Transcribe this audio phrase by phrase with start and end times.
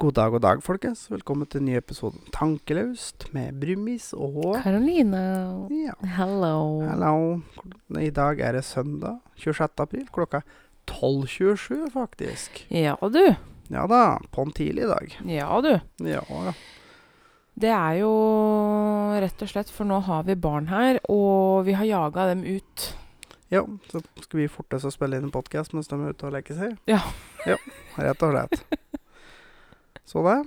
[0.00, 1.02] God dag, god dag, folkens.
[1.12, 5.20] Velkommen til en ny episode Tankelaust med Brumis og Karoline.
[5.76, 6.54] Ja, Hello.
[6.88, 7.18] Hello.
[8.00, 9.68] I dag er det søndag 26.
[9.84, 10.06] april.
[10.08, 10.56] Klokka er
[10.88, 12.62] 12.27, faktisk.
[12.72, 13.20] Ja, du.
[13.68, 15.20] Ja da, på'n tidlig i dag.
[15.36, 15.74] Ja, du.
[16.08, 16.56] Ja, ja.
[17.60, 18.16] Det er jo
[19.20, 22.90] rett og slett, for nå har vi barn her, og vi har jaga dem ut.
[23.52, 26.24] Ja, så skal vi forte oss å spille inn en podkast mens de er ute
[26.24, 26.78] og leker seg.
[26.88, 27.04] Ja.
[27.44, 27.60] ja.
[28.00, 28.79] Rett og slett.
[30.10, 30.38] Så det.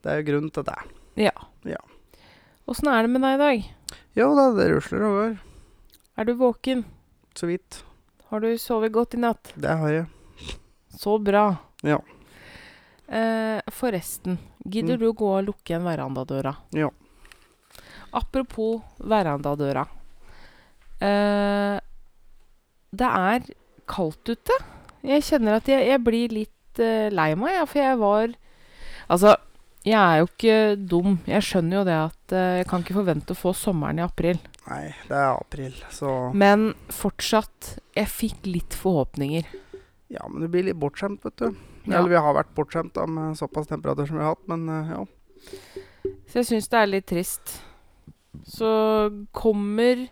[0.00, 0.78] Det er jo grunnen til det.
[1.20, 1.34] Ja.
[1.68, 1.80] Ja.
[2.70, 3.66] Åssen er det med deg i dag?
[4.16, 5.34] Jo da, det rusler over.
[6.16, 6.84] Er du våken?
[7.36, 7.82] Så vidt.
[8.30, 9.52] Har du sovet godt i natt?
[9.60, 10.06] Det har jeg.
[10.96, 11.44] Så bra.
[11.86, 11.98] Ja.
[13.10, 15.00] Eh, forresten, gidder Mm.
[15.00, 16.54] du å gå og lukke igjen verandadøra?
[16.72, 16.88] Ja.
[18.12, 19.84] Apropos verandadøra.
[21.00, 21.80] Eh,
[22.92, 23.40] det er
[23.90, 24.56] kaldt ute.
[25.02, 28.36] Jeg kjenner at jeg, jeg blir litt eh, lei meg, ja, for jeg var
[29.10, 29.32] Altså,
[29.82, 31.16] jeg er jo ikke dum.
[31.26, 34.38] Jeg skjønner jo det at eh, jeg kan ikke forvente å få sommeren i april.
[34.68, 39.48] Nei, det er april, så Men fortsatt, jeg fikk litt forhåpninger.
[40.10, 41.48] Ja, men du blir litt bortskjemt, vet du.
[41.86, 41.96] Ja.
[41.98, 44.94] Eller vi har vært bortskjemt da, med såpass temperatur som vi har hatt, men eh,
[44.94, 45.02] ja.
[46.30, 47.56] Så jeg syns det er litt trist.
[48.46, 48.70] Så
[49.34, 50.06] kommer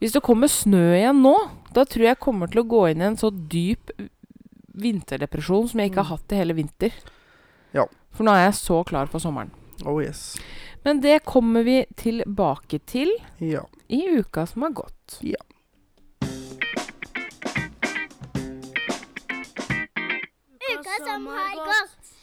[0.00, 1.34] Hvis det kommer snø igjen nå,
[1.74, 3.92] da tror jeg jeg kommer til å gå inn i en så dyp
[4.74, 6.92] vinterdepresjon som jeg ikke har hatt i hele vinter.
[7.74, 7.86] Ja.
[8.14, 9.50] For nå er jeg så klar for sommeren.
[9.84, 10.36] Oh yes.
[10.84, 13.64] Men det kommer vi tilbake til Ja.
[13.88, 15.18] i uka som har gått.
[15.22, 15.40] Ja.
[20.74, 22.14] Uka som har gått.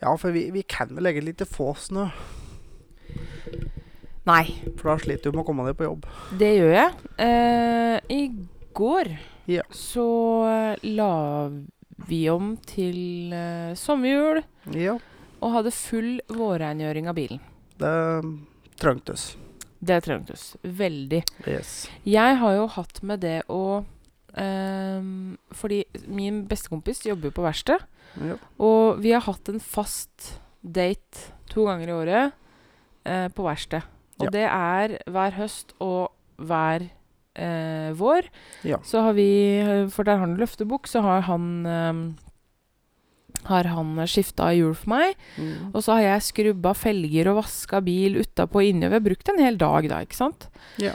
[0.00, 2.08] Ja, for vi, vi kan vel legge litt få snø.
[4.28, 4.44] Nei,
[4.76, 6.04] For da sliter du med å komme deg på jobb.
[6.38, 6.90] det gjør jeg.
[7.24, 8.20] Eh, I
[8.76, 9.14] går
[9.48, 9.62] Ja.
[9.72, 10.04] så
[10.46, 11.48] eh, la
[12.08, 14.42] vi om til eh, sommerhjul
[14.76, 14.98] Ja,
[15.40, 17.40] og hadde full vårrengjøring av bilen.
[17.78, 17.94] det
[18.78, 19.36] trengtes.
[19.80, 20.56] Det trengtes.
[20.62, 21.22] Veldig.
[21.46, 21.88] Yes.
[22.04, 23.84] Jeg har jo hatt med det å
[24.38, 27.84] ehm, Fordi min bestekompis jobber jo på verksted.
[28.22, 28.36] Ja.
[28.58, 32.32] Og vi har hatt en fast date to ganger i året
[33.06, 33.82] eh, på verksted.
[34.18, 34.30] Og Ja.
[34.34, 36.88] det er hver høst og hver
[37.38, 38.28] eh, vår.
[38.66, 38.80] Ja.
[38.84, 39.28] Så har vi
[39.94, 42.00] For der har han løftebukk, så har han eh,
[43.48, 45.14] har han skifta hjul for meg.
[45.38, 45.70] Mm.
[45.72, 48.88] Og så har jeg skrubba felger og vaska bil utapå og inni.
[48.90, 50.48] Vi har brukt en hel dag da, ikke sant?
[50.82, 50.92] Ja.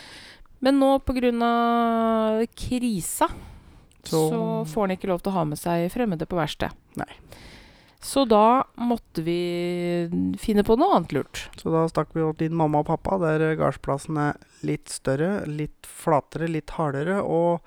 [0.63, 2.45] Men nå pga.
[2.55, 3.27] krisa
[4.03, 6.71] så, Så- får han ikke lov til å ha med seg fremmede på verksted.
[8.03, 9.39] Så da måtte vi
[10.39, 11.45] finne på noe annet lurt.
[11.55, 15.87] Så da stakk vi opp din mamma og pappa, der gardsplassen er litt større, litt
[15.87, 17.63] flatere, litt hardere, og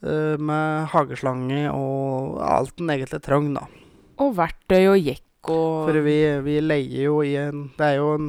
[0.00, 3.66] eh, med hageslange og alt den egentlig trang, da.
[4.24, 8.12] Og verktøy og jekk og For vi, vi leier jo i en Det er jo
[8.14, 8.26] en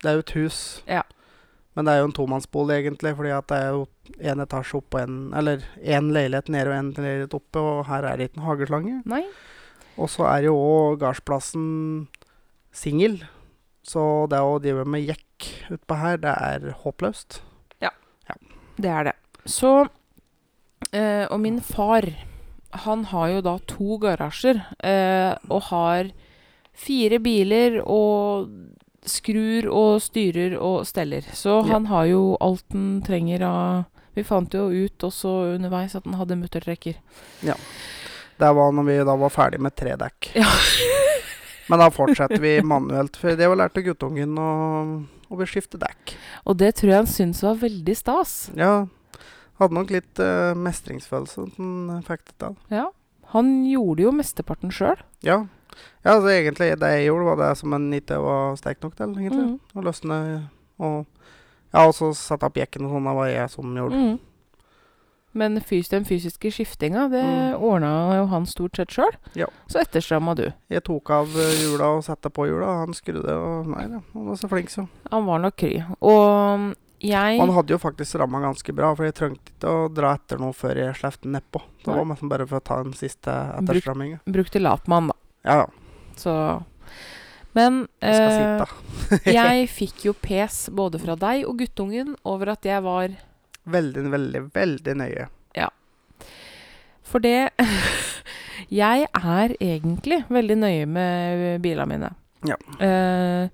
[0.00, 0.60] Det er jo et hus.
[0.88, 1.02] Ja.
[1.76, 3.82] Men det er jo en tomannsbolig, egentlig, fordi at det er jo
[4.32, 8.08] én etasje oppe og en Eller én leilighet nede og én leilighet oppe, og her
[8.08, 8.96] er det ikke en hageslange.
[9.04, 9.22] Nei.
[10.00, 12.08] Og så er jo òg gardsplassen
[12.72, 13.18] singel.
[13.84, 17.40] Så det å drive med jekk utpå her, det er håpløst.
[17.84, 17.90] Ja,
[18.80, 19.14] Det er det.
[19.48, 19.88] Så
[20.92, 22.06] eh, Og min far,
[22.86, 26.10] han har jo da to garasjer, eh, og har
[26.72, 28.48] fire biler og
[29.04, 31.22] skrur og styrer og steller.
[31.32, 31.72] Så Ja.
[31.72, 33.84] han har jo alt han trenger av
[34.16, 36.96] Vi fant jo ut også underveis at han hadde muttertrekker.
[38.40, 40.32] Det var når vi da var ferdig med tre dekk.
[40.38, 40.48] Ja.
[41.70, 44.52] Men da fortsetter vi manuelt, for det var lært av guttungen å,
[45.30, 46.16] å beskifte dekk.
[46.50, 48.32] Og det tror jeg han syntes var veldig stas.
[48.58, 48.88] Ja,
[49.60, 52.56] hadde nok litt uh, mestringsfølelse at han fikk det til.
[52.74, 52.88] Ja.
[53.34, 54.98] Han gjorde jo mesteparten sjøl.
[55.22, 55.44] Ja.
[56.02, 59.14] ja, altså egentlig det jeg gjorde, var det som en ikke var sterk nok til,
[59.20, 59.46] egentlig.
[59.52, 59.58] Mm.
[59.76, 60.20] Å løsne
[60.80, 60.98] og
[61.70, 64.00] Ja, og så sette opp jekken og sånn, det var jeg som gjorde.
[64.00, 64.16] Mm.
[65.32, 67.62] Men fys den fysiske skiftinga, det Mm.
[67.62, 69.12] ordna jo han stort sett sjøl.
[69.38, 69.46] Ja.
[69.70, 70.52] Så etterstramma du.
[70.68, 74.00] Jeg tok av eh, hjula og satte på hjula, og han skrudde og Nei da,
[74.12, 74.88] han var så flink, så.
[75.12, 75.84] Han var nok kry.
[76.02, 79.86] Og jeg Og han hadde jo faktisk ramma ganske bra, for jeg trengte ikke å
[79.94, 81.62] dra etter noe før jeg slapp den nedpå.
[81.84, 84.18] Det var nesten bare for å ta den siste etterstramminga.
[84.26, 85.14] brukte latmann, da.
[85.44, 85.66] Ja, ja.
[86.16, 86.34] Så
[87.54, 92.82] Men Jeg eh, jeg fikk jo pes både fra deg og guttungen over at jeg
[92.82, 93.08] var
[93.64, 95.28] Veldig, veldig, veldig nøye.
[95.56, 95.68] Ja.
[97.02, 97.50] For det
[98.70, 102.10] Jeg er egentlig veldig nøye med bilene mine.
[102.46, 102.56] Ja.
[102.80, 103.48] Eh,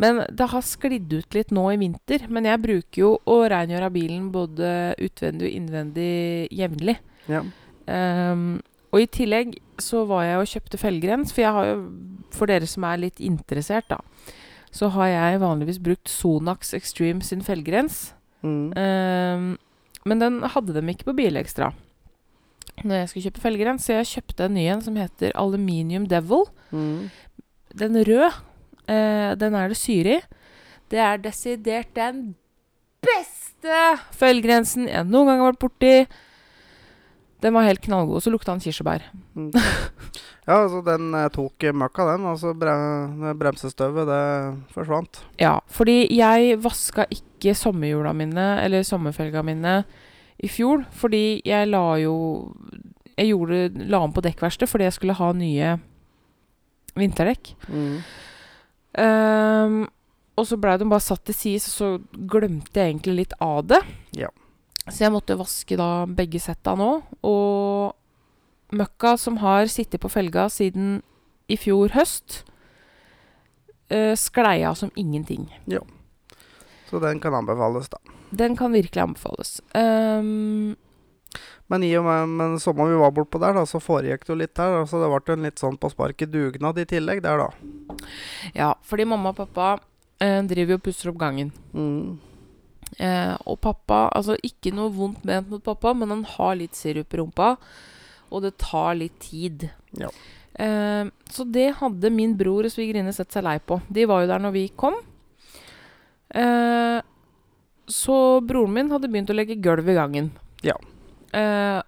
[0.00, 2.24] men det har sklidd ut litt nå i vinter.
[2.32, 6.14] Men jeg bruker jo å rengjøre bilen både utvendig og innvendig
[6.54, 6.96] jevnlig.
[7.30, 7.44] Ja.
[7.86, 8.62] Um,
[8.94, 11.78] Og i tillegg så var jeg og kjøpte felgrens, for jeg har jo
[12.34, 13.98] For dere som er litt interessert, da,
[14.74, 18.14] så har jeg vanligvis brukt Sonax Extreme sin felgrens.
[18.44, 18.70] Mm.
[18.76, 21.72] Uh, men den hadde dem ikke på Bilekstra
[22.82, 26.48] når jeg skulle kjøpe felgrens, så jeg kjøpte en ny en som heter Aluminium Devil.
[26.74, 27.06] Mm.
[27.78, 28.30] Den røde,
[28.90, 30.40] uh, den er det syre i.
[30.90, 32.34] Det er desidert den
[33.04, 33.78] beste
[34.16, 35.94] felgrensen jeg noen gang har vært borti.
[37.44, 38.18] Den var helt knallgod.
[38.18, 39.04] Og Så lukta den kirsebær.
[39.36, 39.50] Mm.
[40.44, 42.26] Ja, altså den eh, tok møkka, den.
[42.28, 42.74] Altså bre
[43.40, 45.22] bremsestøvet, det forsvant.
[45.40, 49.78] Ja, fordi jeg vaska ikke sommerhjula mine, eller sommerfelga mine,
[50.36, 50.84] i fjor.
[50.92, 52.16] Fordi jeg la jo
[53.14, 55.76] Jeg gjorde, la om på dekkverkstedet fordi jeg skulle ha nye
[56.98, 57.52] vinterdekk.
[57.70, 58.00] Mm.
[58.98, 59.76] Um,
[60.34, 63.78] og så blei de bare satt til side, så glemte jeg egentlig litt av det.
[64.18, 64.32] Ja.
[64.90, 66.90] Så jeg måtte vaske da begge setta nå.
[67.24, 70.98] Og møkka som har sittet på felga siden
[71.48, 72.42] i fjor høst,
[73.92, 75.46] uh, sklei av som ingenting.
[76.90, 78.00] Så den kan anbefales, da.
[78.34, 79.60] Den kan virkelig anbefales.
[79.74, 80.76] Um,
[81.66, 84.36] Men i og med men sommeren vi var bortpå der, da, så foregikk det jo
[84.36, 84.84] litt der.
[84.88, 88.04] Så det ble en litt sånn på sparket dugnad i tillegg der, da.
[88.52, 89.70] ja, fordi mamma og pappa
[90.20, 91.54] eh, driver jo og pusser opp gangen.
[91.72, 92.18] Mm.
[92.98, 97.14] Eh, og pappa Altså, ikke noe vondt ment mot pappa, men han har litt sirup
[97.14, 97.54] i rumpa.
[98.30, 99.68] Og det tar litt tid.
[99.98, 100.10] Ja.
[100.54, 103.80] Eh, så det hadde min bror og svigerinne sett seg lei på.
[103.88, 104.96] De var jo der når vi kom.
[106.34, 107.00] Eh,
[107.86, 110.30] så broren min hadde begynt å legge gulv i gangen.
[110.64, 110.76] Ja.
[111.34, 111.80] Eh,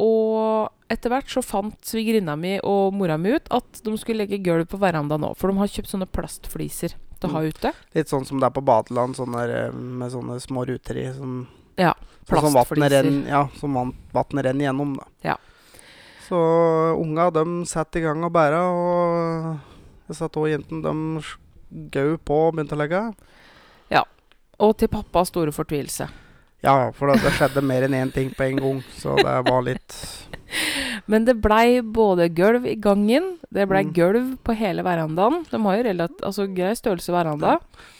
[0.00, 4.40] og etter hvert så fant svigerinna mi og mora mi ut at de skulle legge
[4.44, 5.32] gulv på verandaen nå.
[5.36, 7.72] For de har kjøpt sånne plastfliser til å ha ute.
[7.96, 11.06] Litt sånn som det er på badeland, sånne eh, med sånne små ruter i.
[11.80, 11.94] Ja,
[12.28, 13.10] sånn som vattnet plastfliser.
[13.30, 13.94] ja, som vann-
[14.44, 15.06] renner gjennom, da.
[15.30, 15.36] Ja.
[16.28, 16.38] Så
[17.00, 19.60] unga, de satte i gang og bæra, og
[20.08, 23.02] jeg satt òg jentene, de gau på og begynte å legge.
[23.92, 24.04] Ja.
[24.60, 26.08] Og til pappas store fortvilelse.
[26.62, 29.62] Ja, for det, det skjedde mer enn én ting på en gang, så det var
[29.66, 29.96] litt
[31.10, 33.92] Men det blei både gulv i gangen, det blei Mm.
[33.96, 35.40] gulv på hele verandaen.
[35.50, 37.54] De har jo relativt, altså grei størrelse veranda.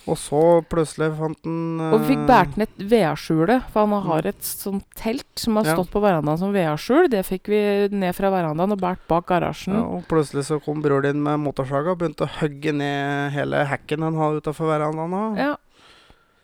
[0.07, 4.43] Og så plutselig fant han Og vi fikk båret ned vedskjule, for han har et
[4.47, 5.93] sånt telt som har stått Ja.
[5.97, 7.09] på verandaen som vedskjul.
[7.11, 9.75] Det fikk vi ned fra verandaen og båret bak garasjen.
[9.75, 13.65] ja, Og plutselig så kom bror din med motorsaga og begynte å hogge ned hele
[13.67, 15.37] hekken han hadde utafor verandaen.
[15.39, 15.57] Ja.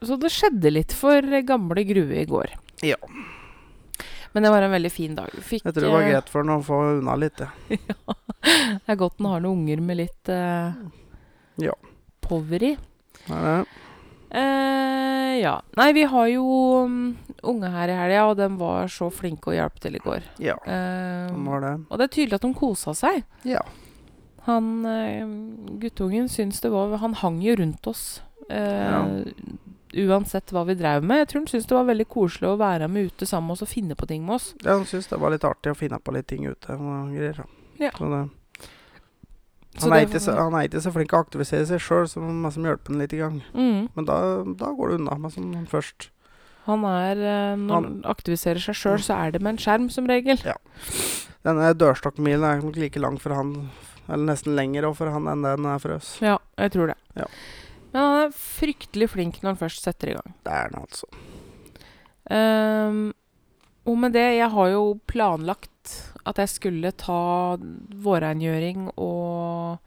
[0.04, 2.52] Så det skjedde litt for gamle Grue i går.
[2.86, 2.96] Ja.
[4.32, 5.32] Men det var en veldig fin dag.
[5.42, 7.48] Fikk, Jeg tror det var eh, greit for han å få unna litt, ja.
[8.84, 10.70] Det er godt han har noen unger med litt uh,
[11.58, 11.74] Ja.
[12.22, 12.74] power i.
[13.26, 13.56] Er det.
[14.38, 15.56] Eh, ja.
[15.80, 16.44] Nei, vi har jo
[16.84, 17.00] um,
[17.48, 20.28] unge her i helga, og de var så flinke å hjelpe til i går.
[20.44, 21.74] Ja, uh, de var det.
[21.88, 23.24] og det er tydelig at de kosa seg.
[23.48, 23.64] Ja.
[24.48, 25.26] Han eh,
[25.82, 28.22] guttungen syns det var Han hang jo rundt oss.
[28.48, 29.26] Eh,
[30.06, 31.22] Uansett hva vi drev med.
[31.22, 33.64] Jeg tror han syntes det var veldig koselig å være med ute sammen med oss
[33.66, 34.50] og finne på ting med oss.
[34.64, 37.42] ja han syntes det var litt artig å finne på litt ting ute og greier.
[37.78, 37.92] Ja.
[37.94, 38.22] Så det,
[39.82, 42.22] han, er ikke så, han er ikke så flink til å aktivisere seg sjøl, så
[42.22, 43.42] man må hjelpe han litt i gang.
[43.54, 43.90] Mm.
[43.94, 44.16] Men da,
[44.58, 46.08] da går det unna med som først.
[46.68, 50.08] Han er eh, Når han aktiviserer seg sjøl, så er det med en skjerm, som
[50.10, 50.40] regel.
[50.44, 50.58] Ja.
[51.46, 53.70] Denne dørstokkmilen er nok like lang for han,
[54.08, 56.16] eller nesten lenger for han enn den er for oss.
[56.24, 56.98] Ja, jeg tror det.
[57.16, 57.28] Ja.
[57.98, 60.34] Men han er fryktelig flink når han først setter i gang.
[60.46, 61.08] Det er han altså.
[62.28, 63.00] Um,
[63.88, 65.94] og med det Jeg har jo planlagt
[66.28, 67.56] at jeg skulle ta
[68.04, 69.80] vårrengjøring og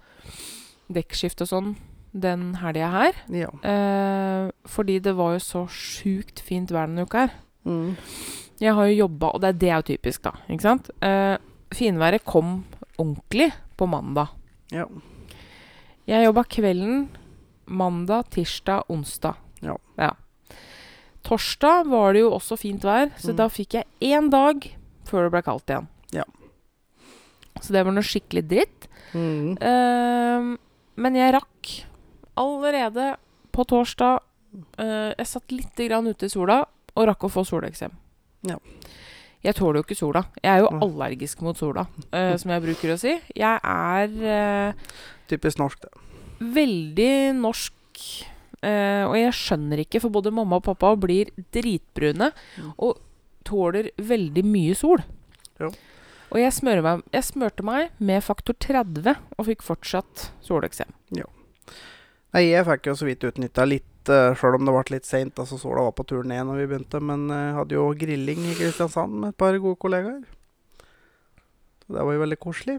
[0.91, 1.69] dekkskift og sånn
[2.11, 3.21] den helga her.
[3.31, 3.53] Ja.
[3.63, 7.37] Uh, fordi det var jo så sjukt fint vær denne uka her.
[7.63, 7.95] Mm.
[8.59, 10.35] Jeg har jo jobba, og det, det er jo typisk, da.
[10.51, 10.91] Ikke sant?
[10.99, 11.39] Uh,
[11.71, 12.65] finværet kom
[12.97, 14.35] ordentlig på mandag.
[14.75, 14.89] ja.
[16.09, 17.03] Jeg jobba kvelden
[17.71, 19.39] mandag, tirsdag, onsdag.
[19.63, 20.11] Ja.
[21.23, 23.37] Torsdag var det jo også fint vær, så Mm.
[23.37, 24.65] da fikk jeg én dag
[25.05, 25.87] før det ble kaldt igjen.
[26.11, 26.23] Ja.
[27.61, 28.87] Så det var noe skikkelig dritt.
[29.13, 29.57] Mm.
[29.61, 30.57] Uh,
[30.97, 31.71] men jeg rakk
[32.39, 33.17] allerede
[33.51, 34.19] på torsdag
[34.79, 36.61] uh, Jeg satt litt grann ute i sola
[36.95, 37.91] og rakk å få soleksem.
[38.47, 38.57] Ja.
[39.43, 40.23] Jeg tåler jo ikke sola.
[40.41, 43.15] Jeg er jo allergisk mot sola, uh, som jeg bruker å si.
[43.35, 44.73] Jeg er eh,
[45.27, 45.89] Typisk norsk, det.
[46.41, 48.01] Veldig norsk
[48.65, 52.73] eh, Og jeg skjønner ikke, for både mamma og pappa blir dritbrune Mm.
[52.77, 52.99] og
[53.47, 55.01] tåler veldig mye sol.
[55.59, 55.71] Jo.
[56.31, 60.91] Og jeg, meg, jeg smørte meg med faktor 30 og fikk fortsatt soleksem.
[62.31, 65.35] Nei, jeg fikk jo så vidt utnytta litt, uh, sjøl om det ble litt seint.
[65.35, 67.01] Altså, sola var på tur ned når vi begynte.
[67.03, 70.21] Men jeg hadde jo grilling i Kristiansand med et par gode kollegaer.
[71.83, 72.77] Så det var jo veldig koselig.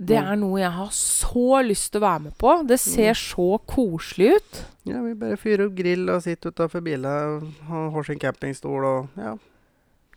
[0.00, 0.30] Det Mm.
[0.32, 2.66] er noe jeg har så lyst til å være med på.
[2.66, 4.64] Det ser så koselig ut.
[4.88, 7.52] Ja, vi bare fyrer opp grill og sitter utafor bilen.
[7.68, 9.36] Har sin campingstol og ja.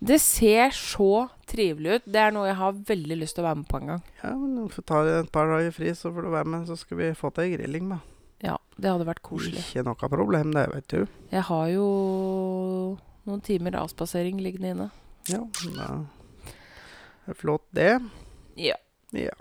[0.03, 2.05] Det ser så trivelig ut.
[2.11, 4.01] Det er noe jeg har veldig lyst til å være med på en gang.
[4.23, 6.65] ja men får ta et par dager fri, så får du være med.
[6.67, 7.99] Så skal vi få til ei grilling, da.
[8.43, 9.59] Ja, det hadde vært koselig.
[9.63, 11.07] Ikke noe problem, det, vet du.
[11.31, 14.91] Jeg har jo noen timer avspasering liggende inne.
[15.27, 18.01] Ja, det er flott, det.
[18.57, 18.75] Ja.
[19.15, 19.31] Ja.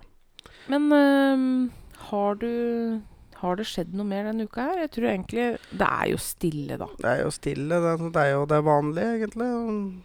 [0.70, 1.70] Men øh,
[2.10, 3.00] har du
[3.42, 4.82] Har det skjedd noe mer denne uka her?
[4.84, 6.86] Jeg tror egentlig Det er jo stille, da.
[7.00, 7.80] Det er jo stille.
[7.82, 9.48] Det, er- det er jo det vanlige, egentlig.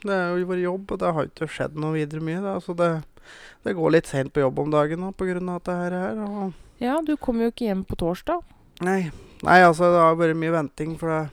[0.02, 2.42] Det er jo vår jobb, og det har ikke skjedd noe videre mye.
[2.42, 2.56] Da.
[2.66, 2.90] Så det,
[3.68, 5.38] det går litt seint på jobb om dagen nå pga.
[5.38, 5.92] dette her.
[6.02, 8.42] her og Ja, du kommer jo ikke hjem på torsdag.
[8.82, 9.12] Nei.
[9.46, 10.98] Nei, altså det har vært mye venting.
[10.98, 11.30] For det,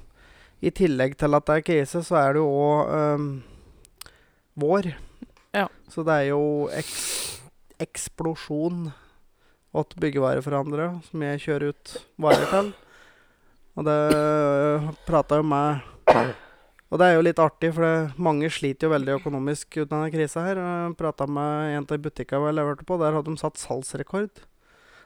[0.60, 3.40] i tillegg til at det er krise, så er det jo òg
[4.60, 4.92] vår.
[5.56, 5.68] Ja.
[5.88, 7.40] Så det er jo eks,
[7.80, 8.90] eksplosjon
[9.74, 12.72] åt byggevareforhandlere som jeg kjører ut varer til.
[13.74, 13.98] Og det
[15.08, 15.82] prata jo med
[16.92, 20.12] Og det er jo litt artig, for det, mange sliter jo veldig økonomisk uten denne
[20.14, 20.60] krisa her.
[20.94, 24.44] Prata med en av butikkene jeg leverte på, der hadde de satt salgsrekord.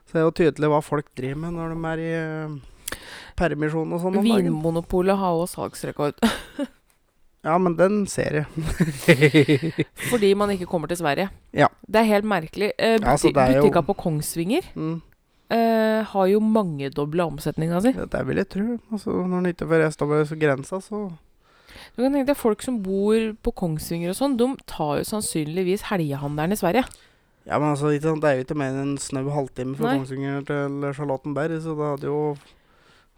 [0.04, 2.98] Så det er jo tydelig hva folk driver med når de er i eh,
[3.40, 4.20] permisjon og sånn.
[4.24, 6.20] Vinmonopolet har også salgsrekord.
[7.46, 8.46] Ja, men den ser jeg.
[10.10, 11.28] Fordi man ikke kommer til Sverige.
[11.54, 11.68] Ja.
[11.86, 12.72] Det er helt merkelig.
[12.78, 14.96] Eh, Ja, altså, buti er jo- på Kongsvinger mm,
[15.54, 17.92] eh, har jo mangedobla omsetninga si.
[17.92, 18.78] det vil jeg tro.
[18.92, 21.12] Altså, når den ikke får reist over grensa, så
[21.96, 25.82] Du kan tenke deg Folk som bor på Kongsvinger og sånn, de tar jo sannsynligvis
[25.90, 26.84] helgehandelen i Sverige.
[27.46, 30.92] Ja, men altså, det er jo ikke mer enn en snau halvtime fra Kongsvinger til
[30.94, 32.36] Charlottenberg, så det hadde jo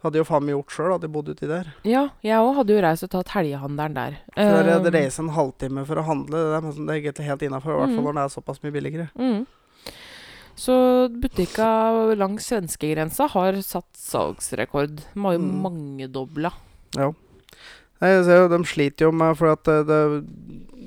[0.03, 1.67] hadde jo faen meg gjort sjøl, hadde jeg bodd uti der.
[1.85, 4.17] Ja, jeg òg hadde jo reist og tatt helgehandelen der.
[4.33, 7.25] For jeg hadde Eh, reist en halvtime for å handle, det, er, det er egentlig
[7.27, 8.07] helt innafor, i hvert fall Mm.
[8.09, 9.09] når det er såpass mye billigere.
[9.19, 9.45] Mm.
[10.61, 10.73] Så
[11.21, 11.67] butikka
[12.19, 14.99] langs svenskegrensa har satt salgsrekord.
[15.15, 15.61] Har jo Mm.
[15.63, 16.51] mangedobla.
[16.95, 17.11] Ja.
[18.01, 20.23] Nei, Jeg ser jo, de sliter jo med for at det, det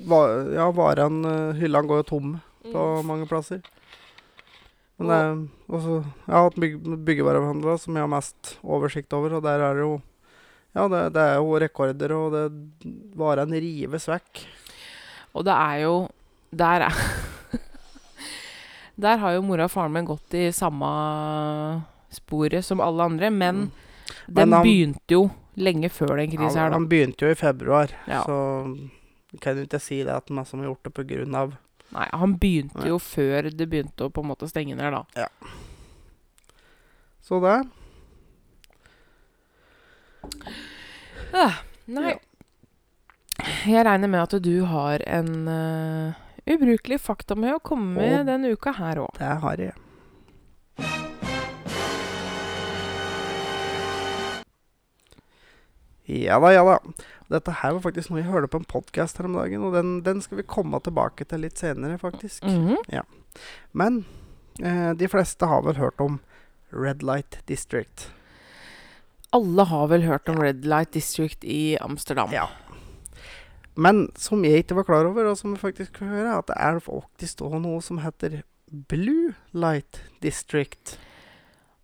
[0.07, 2.41] Ja, varene, hyllene går jo tomme
[2.71, 3.61] på mange plasser.
[4.97, 6.75] Men det også Jeg har hatt byg,
[7.05, 9.97] byggevarehandler som jeg har mest oversikt over, og der er det jo
[10.75, 12.45] Ja, det, det er jo rekorder, og det
[13.15, 14.41] varene rives vekk.
[15.35, 15.93] Og det er jo
[16.55, 16.95] Der er
[18.99, 20.87] Der har jo mora og faren min gått i samme
[22.15, 23.71] sporet som alle andre, men Mm.
[24.27, 26.75] den Men han- begynte jo lenge før den krisa Ja, her, da.
[26.75, 28.21] han begynte jo i februar, Ja.
[28.23, 28.77] så
[29.41, 31.53] kan jo ikke si det at de har gjort det på grunn av
[31.95, 32.89] Nei, han begynte Nei.
[32.91, 35.05] jo før det begynte å på en måte stenge ned, da.
[35.15, 35.29] Ja.
[37.23, 37.55] Så det.
[41.35, 42.17] Ah, nei.
[43.65, 46.19] Jeg regner med at du har en uh,
[46.51, 49.15] ubrukelig fakta med å komme med denne uka her òg.
[49.19, 49.75] Det har jeg.
[56.05, 56.77] Ja da, ja da.
[57.31, 59.95] Dette her var faktisk noe jeg hørte på en podkast her om dagen, og den,
[60.05, 62.45] den skal vi komme tilbake til litt senere, faktisk.
[62.45, 62.77] Mhm.
[63.73, 64.03] Men
[64.61, 66.19] eh, de fleste har vel hørt om
[66.75, 68.09] Red Light District.
[69.35, 72.31] Alle har vel hørt om Red Light District i Amsterdam.
[72.31, 72.47] Ja.
[73.75, 76.55] Men som jeg ikke var klar over, og som vi faktisk kunne høre, at det
[76.61, 80.95] er faktisk òg noe som heter Blue Light District.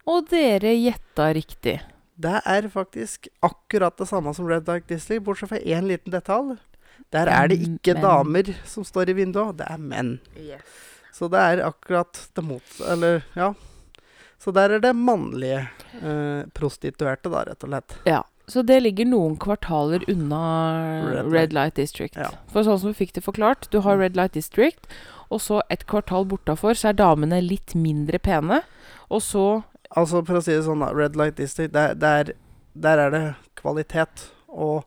[0.08, 1.80] Og dere gjetta riktig.
[2.22, 6.58] Det er faktisk akkurat det samme som Red Light District, bortsett fra én liten detalj.
[7.12, 10.20] Der er det ikke Men- damer som står i vinduet, det er menn.
[11.12, 12.64] Så det er akkurat det mot...
[12.88, 13.54] Eller, ja.
[14.42, 15.68] Så der er det mannlige
[16.02, 17.98] eh, prostituerte, da, rett og slett.
[18.10, 18.22] Ja.
[18.52, 20.40] Så det ligger noen kvartaler unna
[21.08, 21.54] Red Red, Light.
[21.54, 22.16] Light District.
[22.18, 22.32] Ja.
[22.52, 24.88] For sånn som vi fikk det forklart, du har Red Light District,
[25.32, 28.64] og så et kvartal bortafor så er damene litt mindre pene.
[29.14, 29.46] Og så
[29.98, 32.34] Altså, for å si det sånn, Red Light District, der, der,
[32.74, 33.24] der er det
[33.60, 34.30] kvalitet.
[34.48, 34.86] Og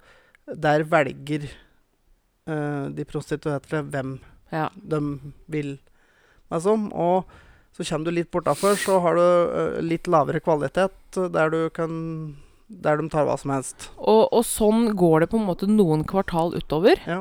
[0.48, 1.48] der velger
[2.48, 4.18] uh, de prostituerte hvem
[4.52, 4.68] Ja.
[4.76, 5.00] de
[5.50, 5.78] vil
[6.52, 6.88] meg som.
[6.92, 7.28] Og
[7.74, 11.70] så kommer du litt bortafor, så har du uh, litt lavere kvalitet, eh, der du
[11.74, 12.36] kan
[12.68, 13.90] Der de tar hva som helst.
[13.98, 16.96] Og, og sånn går det på en måte noen kvartal utover.
[17.06, 17.20] Ja.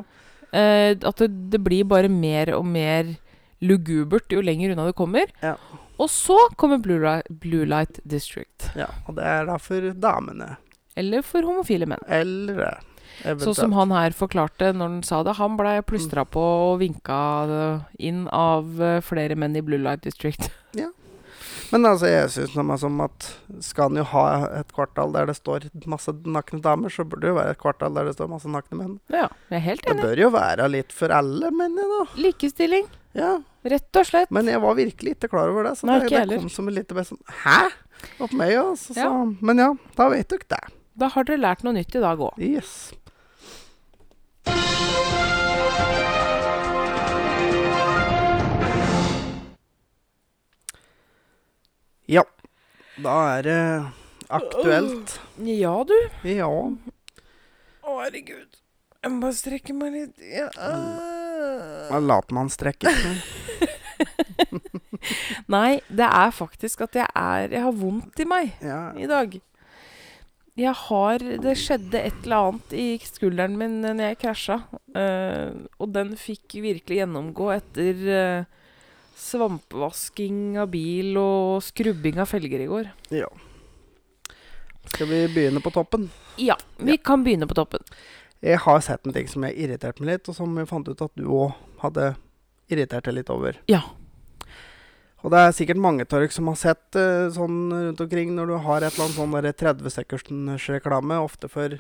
[0.54, 3.18] Uh, at det, det blir bare mer og mer
[3.64, 5.28] lugubert jo lenger unna du kommer.
[5.44, 5.58] Ja.
[6.02, 8.72] Og så kommer Blue, Blue Light District.
[8.76, 8.88] ja.
[9.08, 10.56] Og det er da for damene.
[10.96, 12.02] Eller for homofile menn.
[12.08, 12.80] Eller
[13.22, 15.36] Sånn som han her forklarte når han sa det.
[15.38, 20.04] Han blei plystra på og vinka eh, inn av eh, flere menn i Blue Light
[20.06, 20.50] District.
[20.74, 20.88] Ja.
[21.70, 23.28] Men altså, jeg syns som at
[23.62, 24.24] skal han jo ha
[24.60, 27.94] et kvartal der det står masse nakne damer, så burde det jo være et kvartal
[27.98, 28.96] der det står masse nakne menn.
[29.14, 30.02] Ja, jeg er helt enig.
[30.02, 32.04] Det bør jo være litt for alle, menn, da.
[32.18, 32.90] Likestilling.
[33.14, 34.32] Ja, Rett og slett.
[34.34, 35.76] men jeg var virkelig ikke klar over det.
[35.80, 37.60] Så Nei, det, det kom som en lite sånn Hæ?
[38.26, 39.06] Opp meg, og Så, Ja.
[39.08, 40.64] Så, men ja, da vet dere det.
[41.00, 42.42] Da har dere lært noe nytt i dag òg.
[42.42, 42.92] Yes.
[52.06, 52.24] Ja.
[53.04, 53.60] Da er det
[54.30, 55.20] aktuelt.
[55.48, 55.96] Ja, du.
[56.28, 56.50] Ja.
[57.84, 58.60] Å, herregud.
[59.04, 60.20] Jeg må bare strekke meg litt.
[60.24, 60.50] Ja.
[61.90, 62.92] Da later man strekke.
[65.52, 68.94] Nei, det er faktisk at jeg er Jeg har vondt i meg Ja.
[68.96, 69.36] i dag.
[70.56, 74.60] Jeg har Det skjedde et eller annet i skulderen min når jeg krasja.
[74.96, 78.46] Uh, og den fikk virkelig gjennomgå etter uh,
[79.18, 82.92] svampvasking av bil og skrubbing av felger i går.
[83.12, 83.28] ja.
[84.94, 86.10] Skal vi begynne på toppen?
[86.38, 87.80] Ja, vi kan begynne på toppen.
[88.44, 91.02] Jeg har sett en ting som jeg irriterte meg litt, og som jeg fant ut
[91.06, 92.10] at du òg hadde
[92.74, 93.56] irritert deg litt over.
[93.72, 93.82] Ja.
[95.24, 98.50] Og det er sikkert mange av dere som har sett eh, sånn rundt omkring når
[98.52, 101.78] du har et eller annet sånn der 30 sekunders reklame, ofte for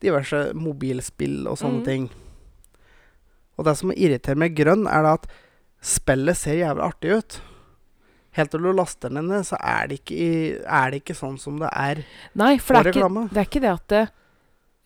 [0.00, 1.84] diverse mobilspill og sånne Mhm.
[1.84, 2.08] ting.
[3.58, 5.26] Og det som irriterer meg grønn, er at
[5.80, 7.40] spillet ser jævlig artig ut.
[8.36, 11.58] Helt til du laster den ned, så er det, ikke, er det ikke sånn som
[11.58, 12.02] det er
[12.34, 13.28] Nei, for på det er, ikke, reklame.
[13.32, 14.02] det er ikke det at det,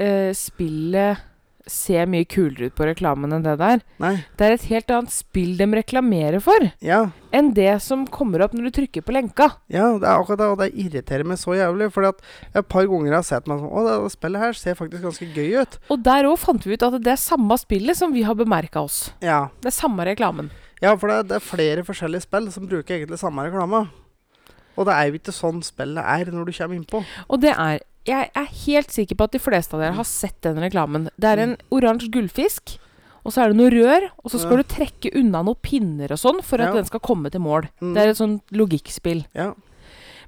[0.01, 1.27] eh, spillet
[1.71, 3.83] ser mye kulere ut på reklamen enn det der.
[4.03, 4.15] Nei.
[4.35, 7.03] Det er et helt annet spill de reklamerer for, Ja,
[7.37, 9.47] enn det som kommer opp når du trykker på lenka.
[9.71, 11.93] ja, det er akkurat det, og det irriterer meg så jævlig.
[11.95, 15.05] For et par ganger har sett meg sånn Å, det, det spillet her ser faktisk
[15.07, 15.79] ganske gøy ut.
[15.95, 18.83] Og der òg fant vi ut at det er samme spillet som vi har bemerka
[18.83, 19.13] oss.
[19.23, 20.51] Ja, Det er samme reklamen.
[20.83, 23.85] Ja, for det, det er flere forskjellige spill som bruker egentlig samme reklame.
[24.81, 27.05] Og det er jo ikke sånn spillet er når du kommer innpå.
[27.29, 30.39] Og det er Jeg er helt sikker på at de fleste av dere har sett
[30.47, 31.09] den reklamen.
[31.21, 32.79] Det er en oransje gullfisk,
[33.25, 34.63] og så er det noe rør, og så skal Ja.
[34.63, 36.73] du trekke unna noen pinner og sånn for at Ja.
[36.81, 37.69] den skal komme til mål.
[37.83, 37.95] Mm.
[37.95, 39.27] Det er et sånt logikkspill.
[39.35, 39.53] Ja.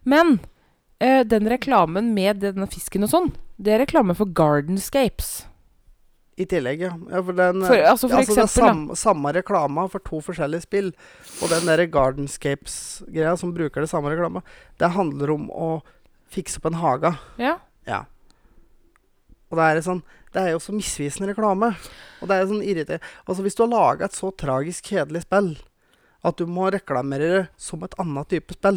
[0.04, 0.40] Men
[1.00, 5.46] eh, den reklamen med denne fisken og sånn, det er reklame for Gardenscapes.
[6.38, 6.92] I tillegg, ja.
[7.10, 8.94] ja for den, For, altså for altså det er eksempel, da.
[8.94, 10.92] samme reklama for to forskjellige spill.
[11.42, 14.42] Og den der Gardenscapes-greia som bruker det samme reklama,
[14.78, 15.82] det handler om å
[16.32, 17.12] fikse opp en hage.
[17.40, 17.58] Ja.
[17.88, 18.04] Ja.
[19.52, 21.74] Og det er sånn Det er jo så misvisende reklame.
[22.22, 25.50] Og det er sånn irriterende Altså, hvis du har laga et så tragisk kjedelig spill
[26.22, 28.76] at du må reklamere det som et annet type spill,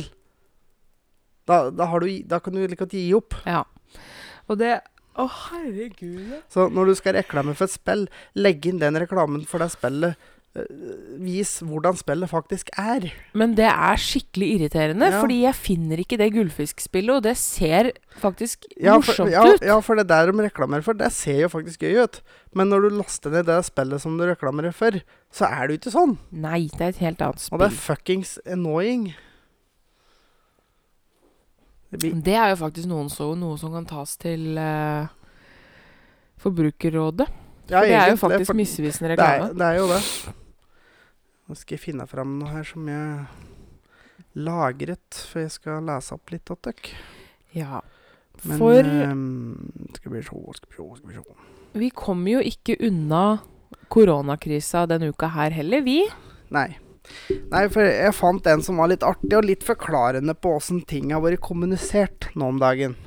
[1.46, 3.38] da, da, har du, da kan du like godt gi opp.
[3.46, 3.62] ja.
[4.50, 4.80] Og det
[5.16, 6.34] Å, herregud.
[6.52, 8.02] Så når du skal reklamere for et spill,
[8.36, 10.18] legg inn den reklamen for det spillet.
[10.56, 10.64] Eh,
[11.20, 13.10] vis hvordan spillet faktisk er.
[13.34, 15.22] Men det er skikkelig irriterende, Ja.
[15.22, 17.92] fordi jeg finner ikke det gullfiskspillet, og det ser
[18.22, 19.62] faktisk Ja, for, ja, ut.
[19.62, 22.22] ja, for det der de reklamerer for, det ser jo faktisk gøy ut.
[22.56, 24.92] Men når du laster ned det spillet som du reklamerer for,
[25.32, 26.18] så er det jo ikke sånn.
[26.32, 27.56] Nei, det er et helt annet spill.
[27.58, 29.14] Og det er fuckings annoying.
[31.96, 35.08] Det Det er jo faktisk noen så, noe som kan tas til uh,
[36.42, 37.28] Forbrukerrådet.
[37.70, 39.54] ja, det er jo faktisk for- misvisende det er, reklame.
[39.58, 40.02] det er jo det.
[41.46, 43.26] Nå skal jeg finne fram noe her som jeg
[44.36, 46.96] lagret, for jeg skal lese opp litt til dere.
[47.56, 47.82] Ja.
[48.44, 51.36] Men For ehm, Skal vi se, skal vi se, skal vi se.
[51.80, 53.22] vi kommer jo ikke unna
[53.94, 56.02] koronakrisa denne uka her heller, vi.
[56.56, 56.68] Nei.
[57.52, 61.14] Nei, for jeg fant en som var litt artig, og litt forklarende på åssen ting
[61.14, 62.98] har vært kommunisert nå om dagen.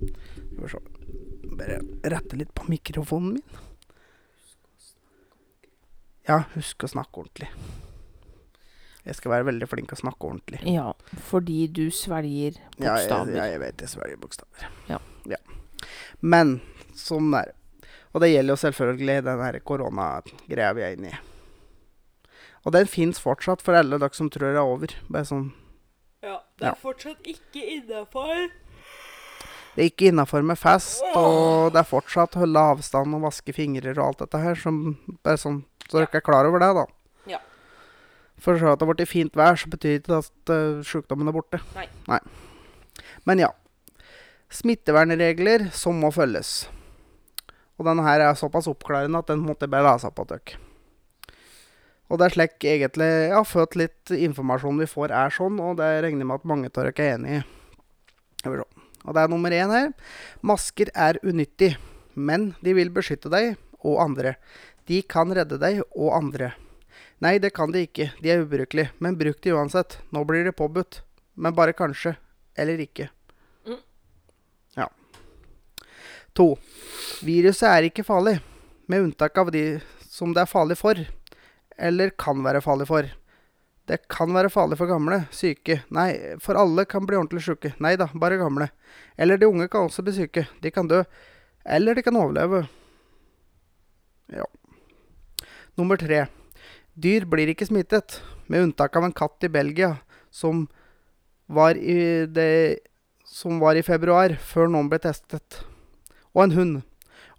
[0.00, 0.82] Skal vi se.
[1.52, 1.78] Bare
[2.14, 3.60] rette litt på mikrofonen min.
[6.26, 7.50] Ja, husk å snakke ordentlig.
[9.04, 10.60] Jeg skal være veldig flink å snakke ordentlig.
[10.70, 10.92] Ja,
[11.30, 13.34] fordi du svelger Ja, jeg, bokstaver.
[13.34, 14.68] ja, jeg vet jeg svelger bokstaver.
[14.88, 15.00] Ja.
[16.22, 16.60] Men
[16.94, 17.88] sånn er det.
[18.12, 21.20] Og det gjelder jo selvfølgelig den her koronagreia vi er inne i.
[22.62, 24.94] Og den fins fortsatt for alle dere som tror det er over.
[25.10, 25.48] Bare sånn
[26.22, 28.52] Ja, det er fortsatt ikke innafor.
[29.74, 33.96] Det er ikke innafor med fest, og det er fortsatt holde avstand og vaske fingrer
[33.96, 34.54] og alt dette her.
[34.60, 34.82] Som,
[35.24, 36.84] bare sånn, så dere er klar over det, da.
[38.42, 41.30] For så at det har blitt fint vær, så betyr ikke det at uh, sykdommen
[41.30, 41.60] er borte.
[42.08, 42.18] Nei.
[43.28, 43.52] Men ja.
[44.52, 46.66] Smittevernregler som må følges.
[47.78, 50.58] Og denne her er såpass oppklarende at den måtte jeg bare lese på dere.
[52.12, 55.78] Og det er slik egentlig Jeg har fått litt informasjon vi får, er sånn, og
[55.78, 57.44] det regner jeg med at mange av dere er enig i.
[58.52, 59.88] Og det er nummer én her.
[60.44, 61.76] Masker er unyttig,
[62.14, 64.36] men de vil beskytte deg og andre.
[64.90, 66.52] De kan redde deg og andre.
[67.22, 68.08] Nei, det kan de ikke.
[68.18, 68.90] De er ubrukelige.
[68.98, 70.00] Men bruk de uansett.
[70.10, 71.02] Nå blir det påbudt.
[71.38, 72.16] Men bare kanskje.
[72.58, 73.08] Eller ikke.
[73.66, 73.78] Mm.
[74.74, 74.88] Ja.
[76.34, 76.56] To.
[77.22, 78.40] Viruset er ikke farlig,
[78.90, 79.80] med unntak av de
[80.10, 80.98] som det er farlig for.
[81.78, 83.06] Eller kan være farlig for.
[83.86, 85.78] Det kan være farlig for gamle, syke.
[85.94, 86.10] Nei,
[86.42, 87.74] for alle kan bli ordentlig sjuke.
[87.82, 88.72] Nei da, bare gamle.
[89.16, 90.48] Eller de unge kan også bli syke.
[90.62, 91.04] De kan dø.
[91.62, 92.66] Eller de kan overleve.
[94.34, 94.46] Ja.
[95.78, 96.26] Nummer tre.
[96.94, 99.94] Dyr blir ikke smittet, med unntak av en katt i Belgia
[100.32, 100.66] som
[101.46, 102.80] var i, det,
[103.24, 105.62] som var i februar, før noen ble testet.
[106.32, 106.76] Og en hund.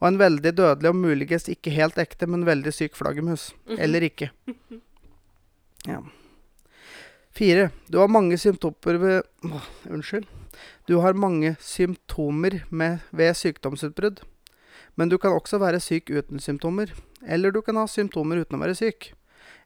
[0.02, 3.52] Og en veldig dødelig og muligens ikke helt ekte, men veldig syk flaggermus.
[3.78, 4.32] Eller ikke.
[5.84, 5.98] Ja.
[7.36, 7.74] Fire.
[7.92, 9.60] Du har mange symptomer ved å,
[9.92, 10.30] Unnskyld.
[10.88, 14.22] Du har mange symptomer med, ved sykdomsutbrudd.
[14.96, 16.94] Men du kan også være syk uten symptomer.
[17.28, 19.10] Eller du kan ha symptomer uten å være syk.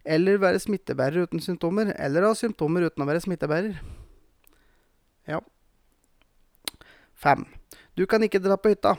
[0.08, 1.92] Eller være smittebærer uten symptomer.
[2.00, 3.76] Eller ha symptomer uten å være smittebærer.
[5.28, 5.42] Ja.
[7.18, 7.44] Fem.
[7.98, 8.96] Du kan ikke dra på hytta.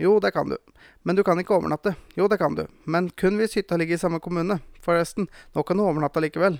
[0.00, 0.56] Jo, det kan du.
[1.02, 1.94] Men du kan ikke overnatte.
[2.16, 2.66] Jo, det kan du.
[2.84, 4.58] Men kun hvis hytta ligger i samme kommune.
[4.84, 6.58] Forresten, nå kan du overnatte likevel.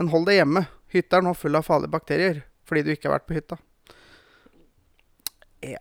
[0.00, 0.64] Men hold deg hjemme.
[0.92, 3.56] Hytta er nå full av farlige bakterier fordi du ikke har vært på hytta.
[5.66, 5.80] Ja.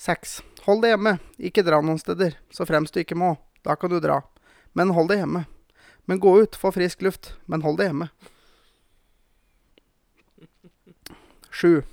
[0.00, 0.40] Seks.
[0.64, 1.18] Hold deg hjemme.
[1.38, 3.34] Ikke dra noen steder, så fremst du ikke må.
[3.62, 4.22] Da kan du dra.
[4.74, 5.44] Men hold deg hjemme.
[6.10, 7.36] Men gå ut, få frisk luft.
[7.46, 8.08] Men hold deg hjemme.
[11.54, 11.84] Sju.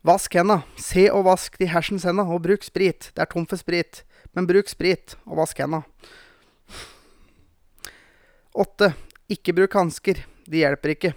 [0.00, 0.62] Vask henda.
[0.80, 3.10] Se og vask de hersens henda, og bruk sprit.
[3.12, 4.00] Det er tomt for sprit.
[4.32, 5.82] Men bruk sprit, og vask henda.
[8.56, 8.94] Åtte.
[9.28, 10.24] Ikke bruk hansker.
[10.48, 11.12] De hjelper ikke.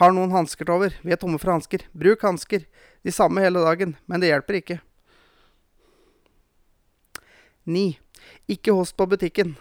[0.00, 0.96] Har noen hansker til over?
[1.04, 1.84] Vi er tomme for hansker.
[1.92, 2.64] Bruk hansker.
[3.04, 4.78] De samme hele dagen, men det hjelper ikke.
[7.68, 7.84] 9.
[8.48, 9.58] Ikke host på butikken.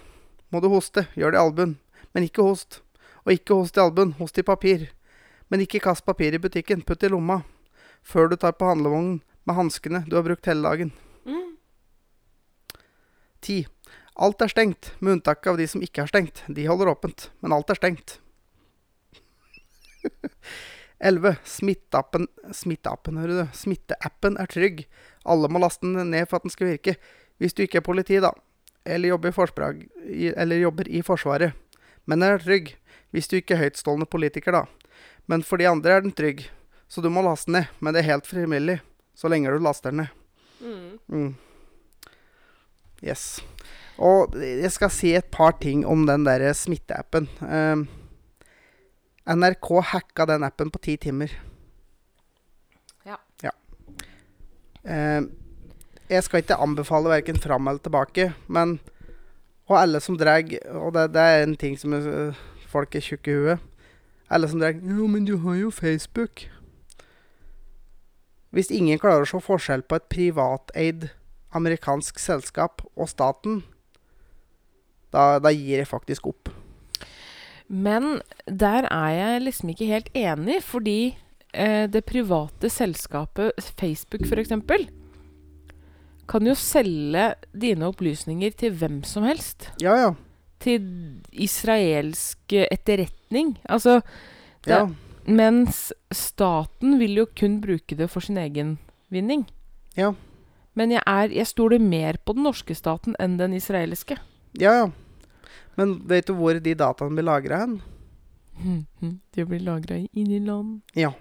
[0.49, 1.77] Må du hoste, gjør det i albuen.
[2.13, 2.81] Men ikke host.
[3.25, 4.89] Og ikke host i albuen, host i papir.
[5.49, 7.41] Men ikke kast papir i butikken, putt i lomma.
[8.05, 10.91] Før du tar på handlevognen med hanskene du har brukt hele dagen.
[11.25, 11.57] Mm.
[13.41, 13.65] 10.
[14.19, 16.43] Alt er stengt, med unntak av de som ikke er stengt.
[16.47, 18.17] De holder åpent, men alt er stengt.
[20.99, 21.37] 11.
[21.47, 23.55] Smitteappen Smitteappen, hører du.
[23.55, 24.83] Smitteappen er trygg.
[25.23, 26.97] Alle må laste den ned for at den skal virke.
[27.39, 28.33] Hvis du ikke er politi, da.
[28.85, 31.55] Eller jobber i, i, eller jobber i Forsvaret.
[32.09, 32.73] Men den er trygg.
[33.13, 34.65] Hvis du ikke er høytstående politiker, da.
[35.29, 36.47] Men for de andre er den trygg.
[36.89, 37.75] Så du må laste den ned.
[37.79, 38.79] Men det er helt frivillig.
[39.13, 40.15] Så lenge du laster den ned.
[40.59, 40.97] Mm.
[41.13, 42.09] Mm.
[43.05, 43.39] Yes.
[43.99, 47.29] Og jeg skal si et par ting om den der smitteappen.
[47.43, 47.85] Uh,
[49.29, 51.33] NRK hacka den appen på ti timer.
[53.05, 53.19] Ja.
[53.43, 53.53] ja.
[54.81, 55.27] Uh,
[56.09, 58.79] jeg skal ikke anbefale verken fram eller tilbake, men
[59.69, 60.41] Og alle som drar
[60.73, 62.33] Og det, det er en ting som er,
[62.67, 63.65] folk er tjukke i huet.
[64.29, 66.47] Alle som drar Jo, men du har jo Facebook.
[68.49, 71.09] Hvis ingen klarer å se forskjell på et privateid
[71.53, 73.61] amerikansk selskap og staten,
[75.13, 76.49] da, da gir jeg faktisk opp.
[77.69, 81.17] Men der er jeg liksom ikke helt enig, fordi
[81.53, 84.53] eh, det private selskapet Facebook f.eks.
[86.29, 89.69] kan jo selge dine opplysninger til hvem som helst.
[89.81, 90.09] Ja, ja.
[90.61, 90.85] Til
[91.31, 93.55] israelsk etterretning.
[93.69, 94.01] Altså
[94.65, 94.87] Det- ja.
[95.25, 98.77] Mens staten vil jo kun bruke det for sin egen
[99.11, 99.45] vinning.
[99.97, 100.13] Ja.
[100.75, 104.17] Men jeg, er, jeg stoler mer på den norske staten enn den israelske.
[104.53, 104.91] Ja, ja.
[105.77, 107.81] Men vet du hvor de dataene blir lagra hen?
[109.35, 110.81] De blir lagra inni land.
[110.95, 111.11] Ja.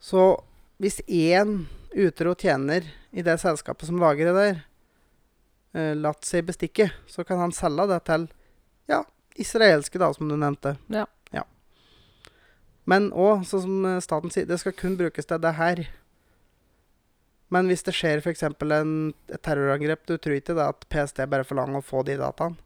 [0.00, 0.40] Så
[0.80, 4.60] hvis én utro tjener i det selskapet som lager det der,
[5.74, 8.28] eh, latt seg bestikke, så kan han selge det til
[8.90, 9.02] ja,
[9.34, 10.76] israelske, da, som du nevnte.
[10.92, 11.06] Ja.
[11.34, 11.44] ja.
[12.90, 15.84] Men òg, sånn som eh, staten sier, det skal kun brukes til det her.
[17.50, 18.44] Men hvis det skjer f.eks.
[18.46, 22.58] et terrorangrep, du tror ikke det at PST bare forlanger å få de dataene?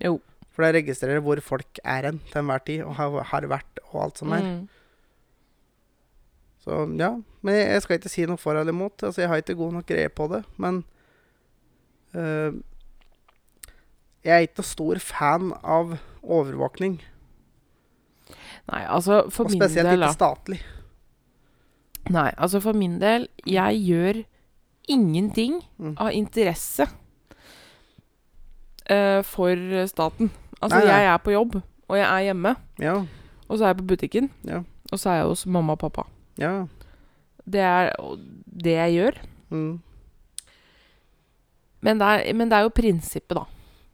[0.00, 0.18] Jo.
[0.50, 4.00] For det registrerer hvor folk er hen til enhver tid, og har, har vært, og
[4.04, 4.42] alt som er.
[4.42, 4.79] Mm.
[6.60, 7.10] Så ja,
[7.42, 9.02] men jeg, jeg skal ikke si noe for eller imot.
[9.02, 10.42] Altså, jeg har ikke god nok greie på det.
[10.60, 10.82] Men
[12.14, 12.52] uh,
[14.24, 16.98] jeg er ikke noe stor fan av overvåkning.
[18.70, 20.60] Nei, altså for Og min spesielt ikke statlig.
[22.10, 24.20] Nei, altså for min del Jeg gjør
[24.88, 25.94] ingenting Mm.
[25.98, 26.84] av interesse
[28.90, 30.30] uh, for staten.
[30.60, 30.94] Altså, Nei, nei.
[30.94, 31.54] jeg er på jobb,
[31.88, 32.54] og jeg er hjemme.
[32.78, 32.94] Ja,
[33.48, 34.30] Og så er jeg på butikken.
[34.46, 34.60] Ja.
[34.92, 36.02] Og så er jeg hos mamma og pappa.
[36.40, 36.66] Ja.
[37.50, 37.92] Det er
[38.64, 39.22] det jeg gjør.
[39.50, 39.80] Mm.
[41.80, 43.46] Men det er, men det er jo prinsippet, da.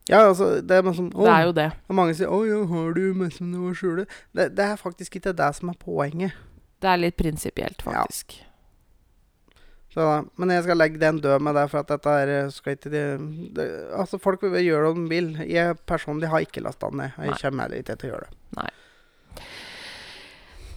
[0.07, 1.67] Ja, altså, det er sånn Det er jo det.
[1.91, 5.17] Mange sier 'Å ja, har du mest med noe å skjule?' Det, det er faktisk
[5.19, 6.31] ikke det som er poenget.
[6.79, 7.91] Det er litt prinsipielt, Ja.
[8.03, 8.37] faktisk.
[9.93, 10.29] Så.
[10.37, 12.91] Men jeg skal legge den død med deg, for at dette er eh, skal ikke
[12.91, 13.03] de,
[13.55, 15.47] det, Altså, folk vil gjøre det de vil.
[15.49, 17.11] Jeg personlig har ikke lasta den ned.
[17.17, 17.37] Jeg Nei.
[17.41, 18.71] kommer heller ikke til å gjøre det.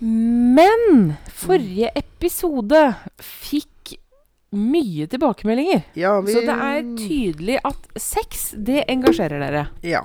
[0.01, 2.81] Men forrige episode
[3.21, 3.67] fikk
[4.57, 5.83] mye tilbakemeldinger.
[5.95, 9.67] Ja, vi Så det er tydelig at sex, det engasjerer dere.
[9.87, 10.01] Ja.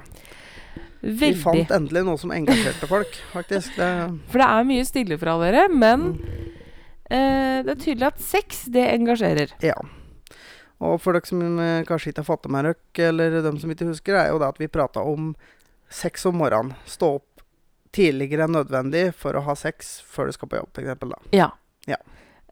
[1.05, 3.75] Vi fant endelig noe som engasjerte folk, faktisk.
[3.77, 3.89] Det,
[4.31, 6.19] For det er mye stille fra dere, men Mm.
[7.09, 9.51] eh, det er tydelig at sex, det engasjerer.
[9.61, 9.75] ja.
[10.81, 13.87] Og for dere som eh, kanskje ikke har det med dere, eller dem som ikke
[13.87, 15.33] husker, er jo det at vi prata om
[15.89, 16.75] sex om morgenen.
[16.85, 17.34] Stå opp
[17.95, 21.31] tidligere enn nødvendig for å ha sex før du skal på jobb, f.eks.
[21.35, 21.49] Ja.
[21.89, 21.99] Ja.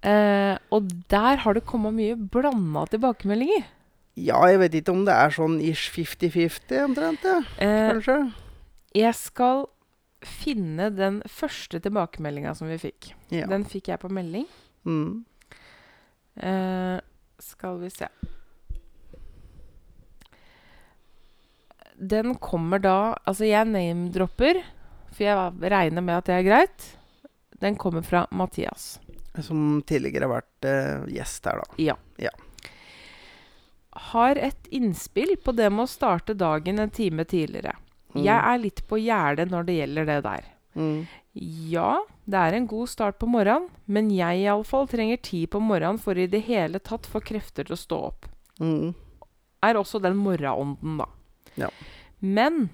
[0.04, 3.68] Eh, og der har det kommet mye blanda tilbakemeldinger.
[4.20, 7.40] Ja, jeg vet ikke om det er sånn ish 50-50 omtrent, ja.
[7.58, 8.18] Eh, kanskje.
[8.94, 9.66] jeg skal
[10.24, 13.12] finne den første tilbakemeldinga som vi fikk.
[13.34, 13.48] Ja.
[13.52, 14.46] Den fikk jeg på melding.
[14.88, 15.24] Mm.
[16.38, 17.00] Eh,
[17.40, 18.08] skal vi se
[21.94, 24.64] Den kommer da Altså, jeg name-dropper,
[25.14, 26.88] for jeg regner med at det er greit.
[27.64, 28.98] Den kommer fra Mathias.
[29.42, 31.78] Som tidligere har vært uh, gjest her, da.
[32.20, 32.34] Ja.
[34.12, 37.76] Har et innspill på det med å starte dagen en time tidligere.
[38.14, 38.24] Mm.
[38.26, 40.50] Jeg er litt på gjerdet når det gjelder det der.
[40.74, 41.06] Mm.
[41.74, 41.92] Ja,
[42.30, 46.18] det er en god start på morgenen, men jeg iallfall trenger tid på morgenen for
[46.18, 48.30] i det hele tatt få krefter til å stå opp.
[48.62, 48.94] Mm.
[49.66, 51.10] Er også den morgenånden, da.
[51.58, 51.70] Ja.
[52.20, 52.68] Men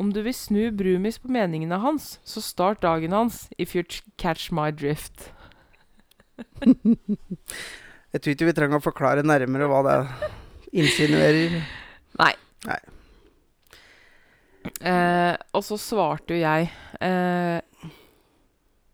[0.00, 3.84] om du vil snu Brumis på meningene hans, så start dagen hans if you
[4.16, 5.30] catch my drift.
[8.12, 9.98] Jeg tror ikke vi trenger å forklare nærmere hva det
[10.82, 11.62] insinuerer.
[12.20, 12.34] Nei.
[12.68, 12.80] Nei.
[14.62, 16.68] Eh, og så svarte jo jeg
[17.02, 17.88] eh,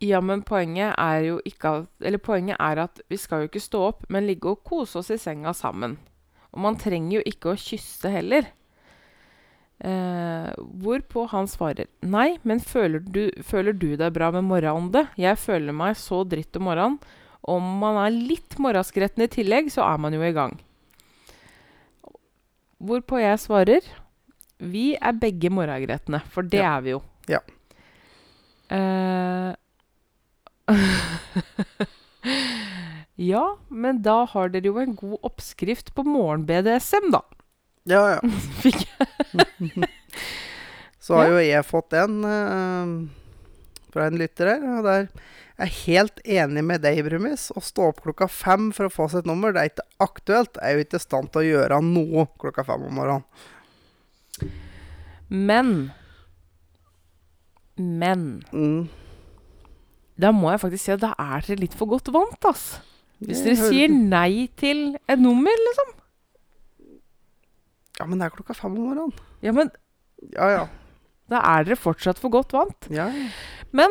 [0.01, 3.61] Ja, men poenget er jo ikke at Eller poenget er at vi skal jo ikke
[3.61, 5.99] stå opp, men ligge og kose oss i senga sammen.
[6.55, 8.49] Og man trenger jo ikke å kysse heller.
[9.79, 10.49] Eh,
[10.83, 15.05] hvorpå han svarer Nei, men føler du, føler du deg bra med morgenånde?
[15.21, 16.99] Jeg føler meg så dritt om morgenen.
[17.49, 20.57] Om man er litt morgenskretten i tillegg, så er man jo i gang.
[22.83, 23.87] Hvorpå jeg svarer
[24.59, 26.77] Vi er begge morgengretne, for det Ja.
[26.77, 27.01] er vi jo.
[27.31, 27.39] Ja.
[28.75, 29.55] Eh,
[33.31, 37.23] ja, men da har dere jo en god oppskrift på morgen-BDSM, da.
[37.89, 38.21] Ja, ja.
[38.63, 39.89] Fikk jeg.
[41.09, 42.91] Så har jo jeg fått en uh,
[43.95, 44.65] fra en lytter her.
[44.77, 45.07] Og der
[45.59, 47.47] er helt enig med deg, Brumis.
[47.57, 50.59] Å stå opp klokka fem for å få sitt nummer, det er ikke aktuelt.
[50.61, 53.25] Jeg er jo ikke i stand til å gjøre noe klokka fem om morgenen.
[55.29, 55.73] Men
[57.79, 58.89] Men Mm.
[60.19, 62.81] da må jeg faktisk si at da er dere litt for godt vant, ass.
[63.23, 65.93] Hvis Jeg dere sier nei til et nummer, liksom.
[67.99, 69.13] Ja, men det er klokka fem om morgenen.
[69.43, 69.71] Ja, men
[70.35, 70.69] Ja, ja.
[71.29, 72.89] da er dere fortsatt for godt vant.
[72.91, 73.09] ja.
[73.73, 73.91] Men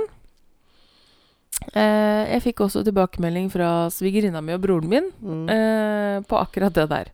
[1.75, 5.49] eh, jeg fikk også tilbakemelding fra svigerinna mi og broren min Mm.
[5.49, 7.11] eh, på akkurat det der.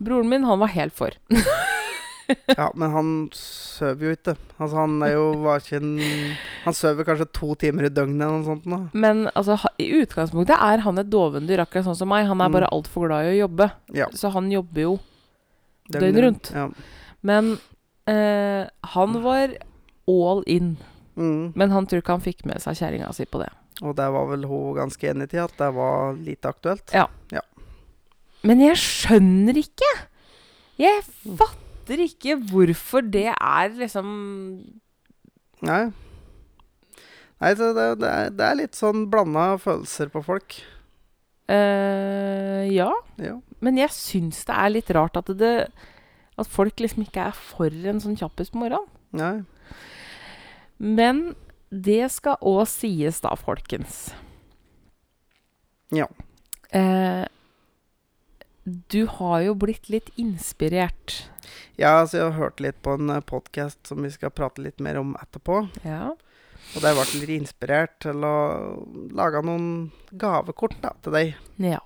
[0.00, 1.10] Broren min, han var helt for.
[2.58, 4.36] ja, men han sover jo ikke.
[4.58, 8.38] Altså, han er jo var ikke en Han sover kanskje to timer i døgnet eller
[8.40, 8.64] noe sånt.
[8.66, 8.78] nå.
[8.94, 12.26] Men altså, ha, i utgangspunktet er han et dovendyr, akkurat sånn som meg.
[12.26, 12.52] Han er Mm.
[12.52, 13.70] bare altfor glad i å jobbe.
[13.92, 14.06] Ja.
[14.12, 14.98] Så han jobber jo.
[15.92, 16.50] Døgnet rundt.
[16.54, 16.68] Ja.
[17.24, 17.56] Men
[18.10, 19.56] eh, han var
[20.08, 20.76] all in.
[21.16, 21.52] Mm.
[21.54, 23.50] Men han tror ikke han fikk med seg kjerringa si på det.
[23.82, 26.94] Og der var vel hun ganske enig til at det var lite aktuelt.
[26.94, 27.08] Ja.
[28.44, 29.90] Men jeg skjønner ikke!
[30.80, 34.08] Jeg fatter ikke hvorfor det er liksom
[35.64, 35.84] Nei.
[37.40, 37.68] Nei, det,
[38.00, 40.58] det, det er litt sånn blanda følelser på folk.
[41.48, 42.90] Uh, Ja.
[43.20, 43.38] Ja.
[43.64, 45.54] Men jeg syns det er litt rart at det
[46.36, 48.90] At folk liksom ikke er for en sånn kjappis på morgenen.
[49.14, 49.44] Nei.
[50.82, 51.36] Men
[51.70, 54.08] det skal òg sies, da, folkens.
[55.94, 56.08] Ja.
[56.74, 57.22] Eh,
[58.64, 61.20] du har jo blitt litt inspirert.
[61.78, 64.98] Ja, altså jeg har hørt litt på en podkast som vi skal prate litt mer
[64.98, 65.66] om etterpå.
[65.86, 66.14] Ja.
[66.74, 68.36] Og der ble jeg litt inspirert til å
[69.14, 69.68] lage noen
[70.10, 71.36] gavekort da, til deg.
[71.62, 71.82] ja.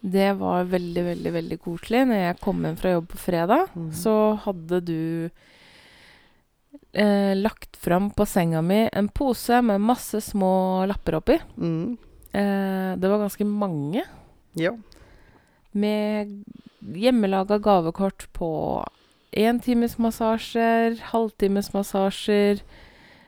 [0.00, 2.04] Det var veldig, veldig veldig koselig.
[2.06, 3.88] Når jeg kom hjem fra jobb på fredag, mm.
[3.98, 5.30] så hadde du
[6.92, 11.38] eh, lagt fram på senga mi en pose med masse små lapper oppi.
[11.56, 11.96] Mm.
[12.30, 14.04] Eh, det var ganske mange.
[14.58, 14.76] Ja.
[15.72, 16.44] Med
[16.78, 18.50] hjemmelaga gavekort på
[19.38, 22.62] entimesmassasjer, halvtimesmassasjer,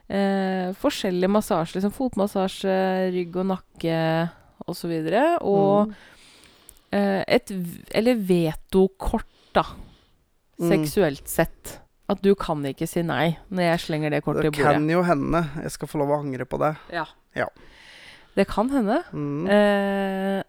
[0.07, 3.99] eh, forskjellige massasjer, som fotmassasje, rygg og nakke
[4.71, 4.95] osv.
[5.41, 5.95] Og Mm.
[6.91, 7.51] Eh, et
[7.91, 9.65] Eller vetokort, da.
[10.61, 10.69] Mm.
[10.69, 11.77] Seksuelt sett.
[12.11, 14.59] At du kan ikke si nei når jeg slenger det kortet i bordet.
[14.59, 16.73] Det kan jo hende jeg skal få lov å angre på det.
[16.93, 17.05] Ja.
[17.37, 17.47] Ja.
[18.35, 19.01] Det kan hende.
[19.11, 19.47] Mm.
[19.51, 20.41] Eh,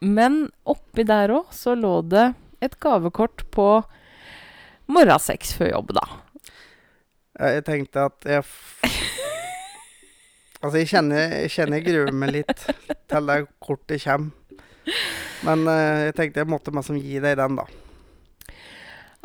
[0.00, 2.30] men oppi der òg så lå det
[2.64, 3.68] et gavekort på
[4.90, 6.04] morgensex før jobb, da.
[7.40, 8.44] Jeg tenkte at jeg
[10.60, 12.66] Altså, jeg kjenner, jeg kjenner jeg gruer meg litt
[13.08, 14.34] til det kortet kommer.
[15.46, 17.66] Men uh, jeg tenkte jeg måtte liksom gi deg den, da.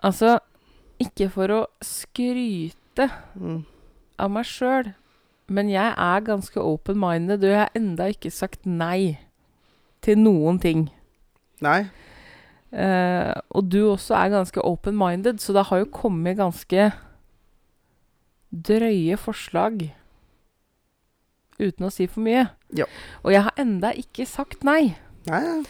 [0.06, 0.38] Altså,
[1.02, 3.66] ikke for å skryte Mm.
[4.24, 4.94] av meg sjøl,
[5.52, 9.18] men jeg er ganske open-minded, og jeg har enda ikke sagt nei
[10.06, 10.86] til noen ting.
[11.60, 11.90] Nei?
[12.72, 16.88] Uh, og du også er ganske open-minded, så det har jo kommet ganske
[18.56, 19.90] drøye forslag
[21.60, 22.48] uten å si for mye.
[22.76, 22.88] Ja.
[23.24, 24.96] Og jeg har enda ikke sagt nei.
[25.30, 25.64] Nei.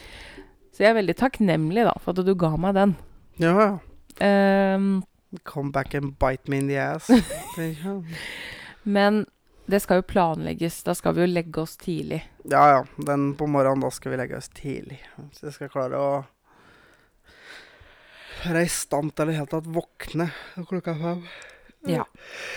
[0.75, 2.95] Så jeg er veldig takknemlig da, for at du ga meg den.
[3.39, 3.69] Ja, ja.
[4.25, 5.03] Ehm,
[5.43, 7.09] Come back and bite me in the ass.
[8.83, 9.25] men
[9.65, 10.77] det skal jo planlegges.
[10.85, 12.21] Da skal vi jo legge oss tidlig.
[12.43, 12.83] ja.
[12.97, 15.01] Den på morgenen, da skal vi legge oss tidlig.
[15.33, 16.13] Så jeg skal klare å
[18.45, 20.29] være i stand til i det hele tatt våkne
[20.69, 21.23] klokka fem.
[21.89, 22.05] Ja.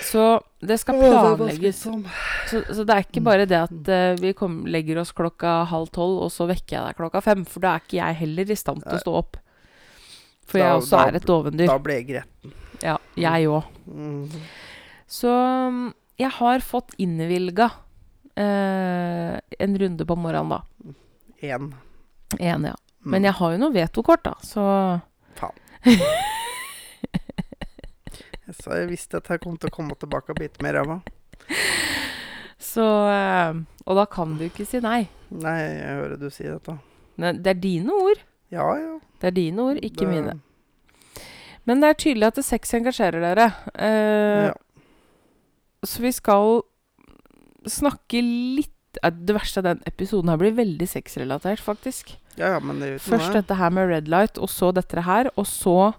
[0.04, 0.22] Så
[0.64, 1.82] det skal planlegges.
[1.84, 5.90] Så, så det er ikke bare det at uh, vi kom, legger oss klokka halv
[5.94, 7.44] tolv, og så vekker jeg deg klokka fem.
[7.48, 9.38] For da er ikke jeg heller i stand til å stå opp.
[10.48, 11.68] For jeg også da- er et dovendyr.
[11.68, 12.56] Da ble jeg gretten.
[12.82, 13.68] Ja, jeg òg.
[13.90, 14.40] Mm.
[15.08, 15.84] Så mm,
[16.20, 17.70] jeg har fått innvilga
[18.38, 20.94] uh, en runde på morgenen, da.
[21.42, 21.72] Én.
[22.38, 22.74] Én, ja.
[23.04, 23.12] Mm.
[23.14, 24.64] Men jeg har jo noe vetokort, da, så
[28.56, 31.00] Så jeg visste at jeg kom til å komme tilbake og bite meg i ræva.
[32.58, 35.08] Så eh, Og da kan du ikke si nei.
[35.30, 36.78] Nei, jeg hører du si dette.
[37.20, 38.22] Men det er dine ord.
[38.54, 38.94] Ja, ja.
[39.20, 40.38] Det er dine ord, ikke Det- mine.
[41.68, 43.50] Men det er tydelig at det sex engasjerer dere.
[43.74, 44.54] Eh, Ja.
[45.84, 46.62] Så vi skal
[47.68, 52.16] snakke litt eh, Det verste av den episoden her blir veldig sexrelatert, faktisk.
[52.38, 55.28] ja, ja, men det er Først dette her med red light, og så dette her.
[55.36, 55.94] Og så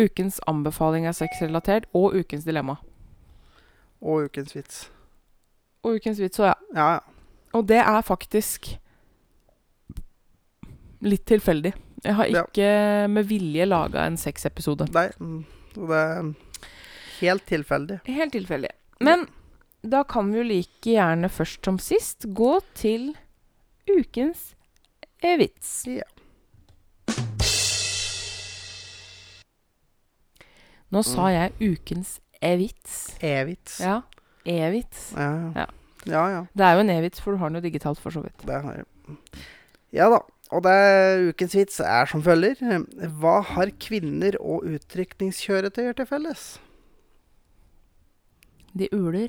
[0.00, 2.76] ukens anbefaling er sexrelatert, og ukens dilemma.
[4.02, 4.90] Og ukens vits.
[5.84, 6.54] Og ukens vits òg, ja.
[6.74, 7.00] Ja, ja.
[7.54, 8.72] Og det er faktisk
[11.04, 11.74] litt tilfeldig.
[12.04, 12.42] Jeg har Ja.
[12.44, 14.88] ikke med vilje laga en sexepisode.
[14.92, 16.34] Nei, mm, det er
[17.20, 18.00] helt tilfeldig.
[18.06, 18.70] Helt tilfeldig.
[19.00, 19.26] Men
[19.82, 23.14] da kan vi jo like gjerne først som sist gå til
[23.88, 24.54] ukens
[25.22, 25.84] eh, vits.
[25.86, 26.02] Ja.
[30.94, 31.34] Nå sa Mm.
[31.34, 33.16] jeg ukens e-vits.
[33.20, 33.80] E-vits.
[33.82, 33.96] Ja.
[34.46, 35.08] E-vits.
[35.16, 35.66] Ja, ja.
[36.06, 36.22] Ja.
[36.30, 36.42] ja.
[36.54, 38.38] Det er jo en e-vits, for du har den jo digitalt, for så vidt.
[38.46, 38.84] Det har jeg.
[39.96, 40.18] Ja da.
[40.52, 42.54] Og det er, ukens vits er som følger.
[43.18, 46.58] Hva har kvinner og utrykningskjøretøyer til felles?
[48.76, 49.28] De uler.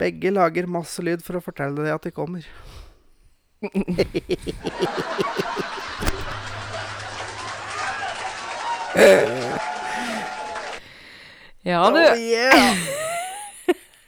[0.00, 2.42] Begge lager masse lyd for å fortelle deg at de kommer.
[11.62, 11.98] Ja, du.
[11.98, 12.76] Oh, yeah!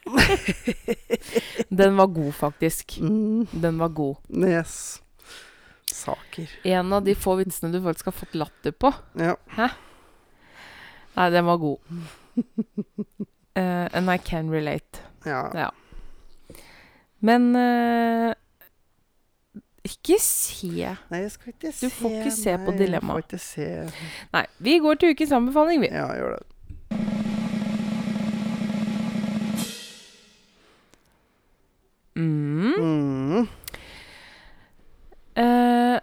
[1.68, 2.98] Den var god, faktisk.
[3.00, 4.16] mm, Den var god.
[4.48, 5.02] yes.
[5.92, 6.50] Saker.
[6.62, 8.90] En av de få vitsene du faktisk har fått latter på.
[9.18, 9.36] Ja.
[11.14, 11.78] Nei, den var god.
[13.56, 15.00] uh, and I can relate.
[15.24, 15.50] ja.
[15.54, 15.70] Ja.
[17.24, 18.34] Men uh,
[19.84, 20.68] ikke se
[21.08, 23.14] Nei, jeg skal ikke se Du får ikke se på nei, dilemma.
[23.14, 23.68] Jeg får ikke se.
[24.34, 25.88] Nei, vi går til ukens anbefaling, vi.
[25.92, 26.42] Ja, gjør det.
[32.15, 32.75] Mm.
[32.79, 33.46] Mm.
[35.35, 35.98] Uh,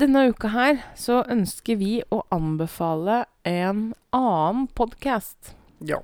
[0.00, 5.52] denne uka her så ønsker vi å anbefale en annen podkast
[5.84, 6.00] Ja.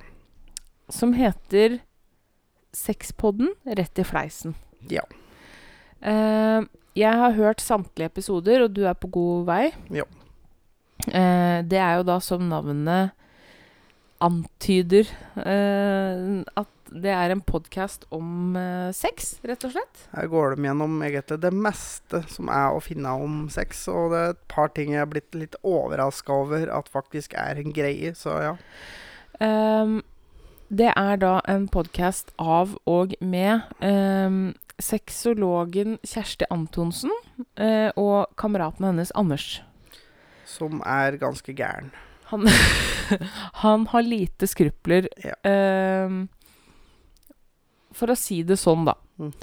[0.89, 1.79] som heter
[2.75, 4.53] Sexpodden rett i fleisen.
[4.93, 5.01] Ja.
[6.05, 9.63] Uh, jeg har hørt samtlige episoder, og du er på god vei.
[9.89, 10.05] Ja.
[11.07, 13.15] Uh, det er jo da som navnet
[14.21, 15.07] antyder
[15.39, 20.05] uh, at det er en podkast om uh, sex, rett og slett.
[20.13, 24.21] Her går de gjennom egentlig det meste som er å finne om sex, og det
[24.21, 28.13] er et par ting jeg er blitt litt overraska over at faktisk er en greie,
[28.17, 28.55] så ja.
[29.39, 30.01] Um,
[30.69, 37.13] det er da en podkast av og med um, sexologen Kjersti Antonsen
[37.59, 39.59] uh, og kameraten hennes Anders.
[40.49, 41.93] Som er ganske gæren.
[42.29, 42.45] Han,
[43.63, 45.07] han har lite skrupler.
[45.17, 45.33] Ja.
[45.49, 46.27] ehm,
[47.99, 48.95] for å si det sånn, da.
[49.19, 49.33] Mm.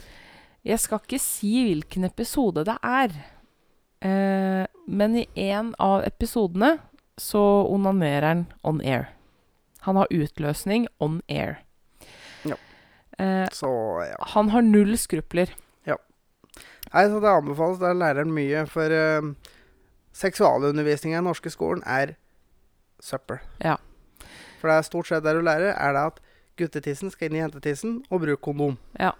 [0.66, 3.12] Jeg skal ikke si hvilken episode det er.
[4.06, 6.76] Eh, men i en av episodene
[7.20, 7.42] så
[7.72, 9.10] onanerer han on air.
[9.86, 11.60] Han har utløsning on air.
[12.48, 12.56] Ja.
[13.18, 13.70] Eh, Så
[14.08, 14.18] ja.
[14.34, 15.52] han har null skrupler.
[16.94, 17.80] Nei, så det anbefales.
[17.82, 18.60] Der lærer han mye.
[18.70, 19.26] For eh,
[20.16, 22.12] seksualundervisninga i den norske skolen er
[23.02, 23.40] søppel.
[23.60, 23.74] Ja.
[24.60, 26.20] For det er stort sett der du lærer, er det at
[26.56, 28.76] guttetissen skal inn i jentetissen og bruke kondom.
[29.00, 29.12] Ja.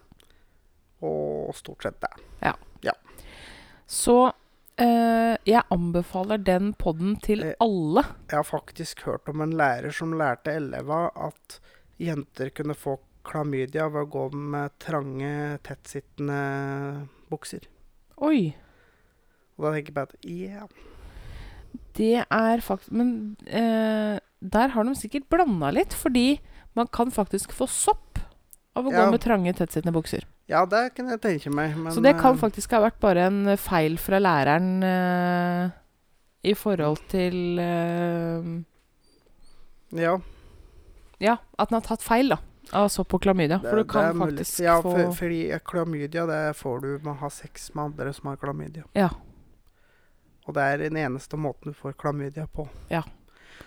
[1.05, 2.12] Og stort sett det.
[2.43, 2.55] Ja.
[2.84, 2.95] ja.
[3.87, 4.16] Så
[4.80, 8.07] eh, jeg anbefaler den podden til Eh, alle.
[8.30, 11.61] Jeg har faktisk hørt om en lærer som lærte eleva at
[12.03, 17.66] jenter kunne få klamydia ved å gå med trange, tettsittende bukser.
[18.22, 18.55] Oi.
[19.57, 20.66] Og da tenker jeg på at ja,
[21.97, 23.11] Det er faktisk Men
[23.49, 26.39] eh, der har de sikkert blanda litt, fordi
[26.76, 28.18] man kan faktisk få sopp
[28.76, 29.04] av å Ja.
[29.04, 30.26] gå med trange, tettsittende bukser.
[30.46, 31.76] ja, det kan jeg tenke meg.
[31.76, 35.70] Men, Så det kan eh, faktisk ha vært bare en eh, feil fra læreren uh,
[36.44, 38.62] i forhold til uh,
[39.96, 40.18] Ja,
[41.18, 42.38] Ja, at den har tatt feil, da.
[42.76, 43.60] Av sopp og klamydia.
[43.62, 47.12] For du det kan er faktisk ja, få for, fordi klamydia det får du med
[47.14, 48.84] å ha sex med andre som har klamydia.
[48.92, 49.08] Ja.
[50.46, 52.68] Og det er den eneste måten du får klamydia på.
[52.90, 53.02] Ja.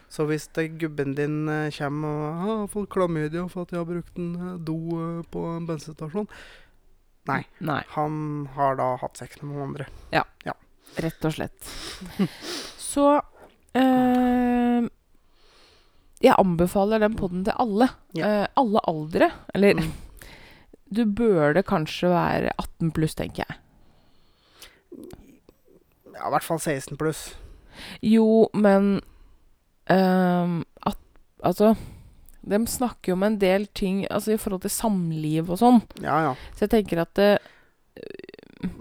[0.10, 3.72] Så hvis det, gubben din eh, kommer og «Ah, 'Jeg har fått klamydia for at
[3.72, 6.28] jeg har brukt en eh, do eh, på en bensinstasjon'
[7.30, 7.43] Nei.
[7.60, 9.86] Nei, Han har da hatt sex med noen andre.
[10.97, 11.68] rett og slett.
[12.82, 13.22] Så
[13.78, 14.88] eh,
[16.20, 17.89] Jeg anbefaler den podden til alle.
[18.18, 18.26] Ja.
[18.26, 19.32] Eh, alle aldre.
[19.53, 19.91] Eller Mm.
[20.95, 23.60] du burde kanskje være 18 pluss, tenker jeg.
[26.16, 27.36] Ja, i hvert fall 16 pluss.
[28.01, 29.01] Jo, men
[29.90, 30.98] at
[31.40, 31.72] Altså
[32.44, 35.80] De snakker jo om en del ting altså i forhold til samliv og sånn.
[36.04, 36.34] Ja, ja.
[36.54, 37.30] Så jeg tenker at det,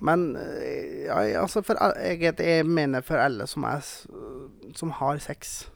[0.03, 3.85] Men eh, ja, ja, altså for, jeg, jeg mener for alle som, er,
[4.77, 5.69] som har sex.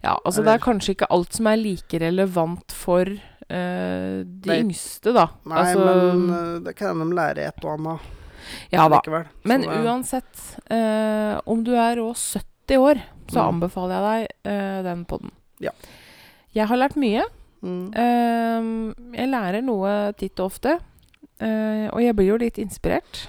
[0.00, 4.60] Ja, altså det er kanskje ikke alt som er like relevant for uh, de Nei.
[4.62, 5.26] yngste, da.
[5.48, 8.08] Nei, altså, men eh, det kan de lære et og annet
[8.72, 8.96] Ja da.
[8.96, 9.26] likevel.
[9.50, 13.00] Men uansett, uh, om du er òg 70 år,
[13.30, 13.48] så Mm.
[13.54, 15.30] anbefaler jeg deg uh, den podden.
[15.60, 15.70] Ja.
[16.54, 17.22] Jeg har lært mye.
[17.62, 17.92] mm.
[17.94, 20.78] Uh, jeg lærer noe titt og ofte.
[21.40, 23.28] Uh, og jeg blir jo litt inspirert.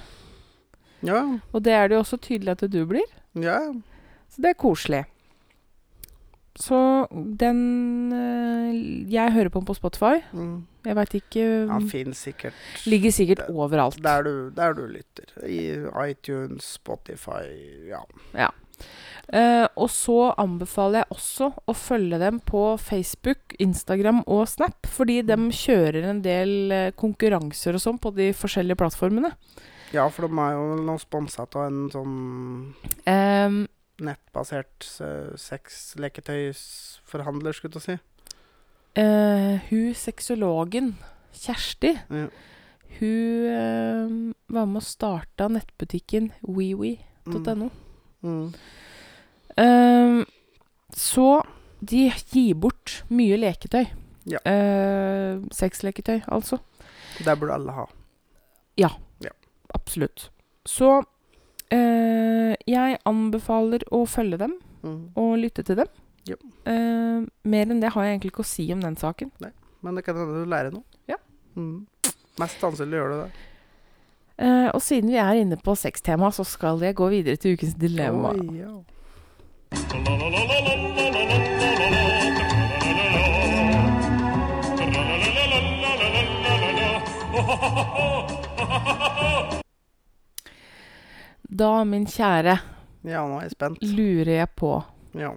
[1.02, 3.02] Ja, Og det er det jo også tydelig at du blir.
[3.34, 3.58] ja.
[4.32, 5.04] Så det er koselig.
[6.56, 7.06] Så
[7.40, 10.20] den eh, Jeg hører på den på Spotify.
[10.32, 10.66] Mm.
[10.84, 12.52] Jeg veit ikke Han finnes sikkert
[12.86, 13.96] Ligger sikkert overalt.
[14.02, 15.24] der du, der du lytter.
[15.48, 15.76] I
[16.10, 17.44] iTunes, Spotify
[17.88, 18.00] Ja.
[18.34, 18.48] Eh,
[19.32, 25.36] og så anbefaler jeg også å følge dem på Facebook, Instagram og Snap, fordi de
[25.56, 29.30] kjører en del eh, konkurranser og sånn på de forskjellige plattformene.
[29.92, 32.74] ja, for de er jo nå sponsa av en sånn
[33.08, 33.66] um,
[34.02, 37.96] nettbasert uh, sexleketøysforhandler, skulle jeg si.
[38.98, 40.92] Uh, hun sexologen,
[41.32, 42.26] Kjersti, Ja.
[42.98, 47.70] hun uh, var med og starta nettbutikken wewe.no.
[48.22, 48.28] Mm.
[48.28, 48.52] Ehm,
[50.96, 51.26] så
[51.80, 53.86] de gir bort mye leketøy.
[54.30, 54.38] Ja.
[54.46, 56.60] Eh, Sexleketøy, altså.
[57.24, 57.86] Det burde alle ha.
[58.80, 58.92] Ja,
[59.74, 60.26] Absolutt.
[60.68, 61.02] Så
[61.72, 65.12] eh, jeg anbefaler å følge dem Mm.
[65.14, 65.86] og lytte til dem.
[66.26, 66.34] Ja.
[66.66, 69.30] Uh, mer enn det har jeg egentlig ikke å si om den saken.
[69.82, 70.82] Men det kan hende du lærer noe.
[71.10, 71.16] Ja.
[71.54, 71.86] Mm.
[72.42, 73.28] Mest sannsynlig gjør du det.
[74.42, 77.76] Uh, og siden vi er inne på sextema, så skal jeg gå videre til ukens
[77.78, 78.34] dilemma.
[78.34, 78.72] Oi, ja.
[91.42, 92.56] Da, min kjære,
[93.04, 93.82] ja, nå er jeg spent.
[93.82, 94.72] lurer jeg på
[95.14, 95.32] Ja.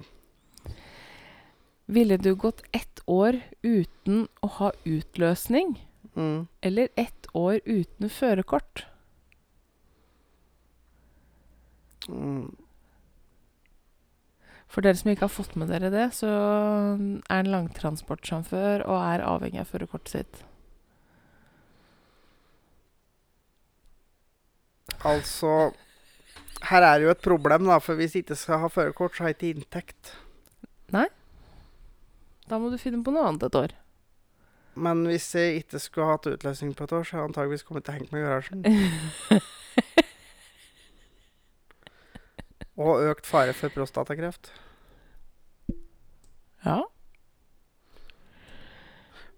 [1.87, 5.77] Ville du gått ett år uten å ha utløsning,
[6.15, 6.47] Mm.
[6.63, 8.85] eller ett år uten førerkort?
[12.07, 12.55] Mm.
[14.75, 19.21] For dere som ikke har fått med dere det, så er han langtransportsjåfør og er
[19.23, 20.41] avhengig av førerkortet sitt.
[25.05, 25.71] Altså
[26.65, 29.23] Her er det jo et problem, da, for hvis jeg ikke skal ha førerkort, så
[29.23, 30.11] har jeg ikke inntekt.
[30.91, 31.07] Nei.
[32.49, 33.71] Da må du finne på noe annet et år.
[34.75, 37.83] Men hvis jeg ikke skulle hatt utløsning på et år, så har jeg antageligvis kommet
[37.87, 38.59] til å henge meg i garasjen.
[42.85, 44.51] Og økt fare for prostatakreft.
[46.65, 46.81] Ja.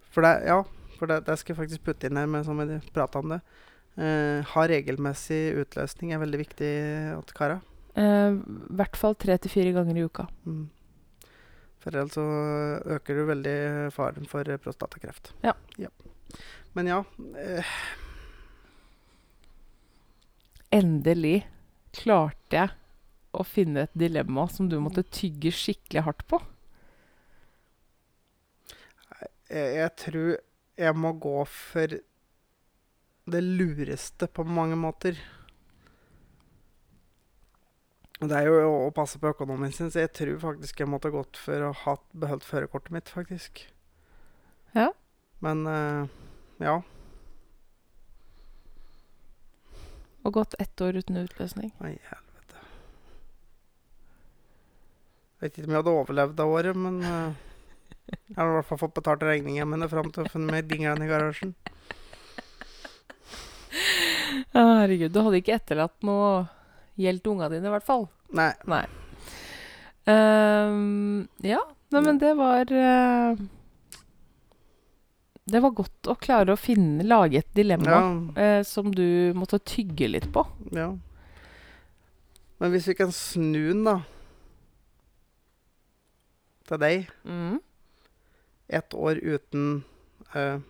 [0.08, 0.62] For det, ja,
[0.98, 3.42] for det, det skal jeg faktisk putte inn her med, som vi prata om det.
[3.98, 6.72] Eh, ha regelmessig utløsning er veldig viktig
[7.28, 7.60] til kara.
[7.98, 10.28] Eh, I hvert fall tre til fire ganger i uka.
[10.46, 10.66] Mm.
[11.78, 12.26] For ellers så
[12.96, 13.58] øker du veldig
[13.94, 15.32] faren for prostatakreft.
[15.38, 15.78] prostatakreft.
[15.78, 15.90] Ja.
[16.76, 16.98] Men ja
[17.38, 17.76] eh,
[20.74, 21.46] Endelig
[21.96, 22.74] klarte jeg
[23.32, 26.40] å finne et dilemma som du måtte tygge skikkelig hardt på.
[29.48, 30.36] Jeg, tror
[30.78, 31.98] jeg må gå for
[33.28, 35.18] det lureste på mange måter.
[38.18, 41.38] Det er jo å, passe på økonomien sin, så jeg tror faktisk jeg måtte gått
[41.38, 43.62] for å ha beholdt førerkortet mitt, faktisk.
[44.74, 44.90] Ja.
[45.44, 46.08] Men uh,
[46.58, 46.80] ja.
[50.26, 51.70] Og gått ett år uten utløsning.
[51.78, 52.64] Nei, helvete.
[55.38, 57.47] Jeg Vet ikke om jeg hadde overlevd det året, men eh,
[58.08, 61.06] jeg har i hvert fall fått betalt regningene mine fram til å finne meg dinglende
[61.06, 61.54] i garasjen.
[64.54, 66.46] Herregud, du hadde ikke etterlatt noe
[66.98, 68.08] gjeld til unga dine, i hvert fall.
[68.36, 68.50] Nei.
[68.68, 68.84] Nei.
[70.08, 71.60] Um, ja,
[71.92, 73.36] nei, men det var uh,
[75.44, 78.06] Det var godt å klare å finne, lage et dilemma Ja,
[78.38, 80.46] uh, som du måtte tygge litt på.
[80.72, 80.94] ja.
[82.58, 84.00] Men hvis vi kan snu den, da
[86.66, 87.12] Til deg.
[87.28, 87.60] Mm.
[88.68, 89.84] Ett år uten
[90.34, 90.60] uh,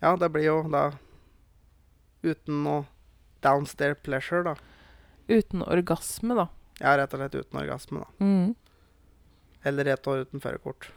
[0.00, 0.90] Ja, det blir jo da
[2.22, 2.84] uten noe
[3.44, 4.56] downstair pleasure, da.
[5.30, 6.48] Uten orgasme, da.
[6.80, 8.24] Ja, rett og slett uten orgasme, da.
[8.24, 8.54] Mm.
[9.64, 10.90] Eller ett år uten førerkort.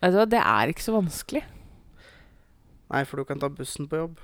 [0.00, 1.42] Vet du hva, det er ikke så vanskelig.
[2.92, 4.20] Nei, for du kan ta bussen på jobb.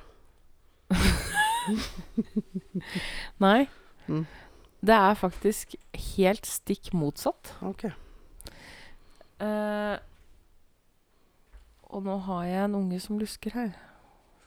[3.45, 3.67] Nei.
[4.07, 4.25] Mm.
[4.83, 5.75] Det er faktisk
[6.17, 7.55] helt stikk motsatt.
[7.67, 7.89] OK.
[9.43, 9.97] Eh,
[11.93, 13.73] og nå har jeg en unge som lusker her.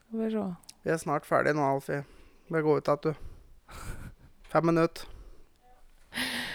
[0.08, 0.46] Skal vi se.
[0.86, 2.02] Vi er snart ferdig nå, Alfie.
[2.50, 3.78] Bare gå ut igjen, du.
[4.52, 5.06] Fem minutter.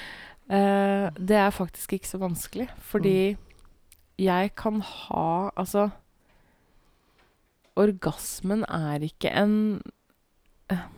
[0.50, 3.36] Eh, det er faktisk ikke så vanskelig, fordi
[4.18, 5.84] jeg kan ha Altså
[7.76, 9.54] Orgasmen er ikke en
[10.72, 10.88] eh,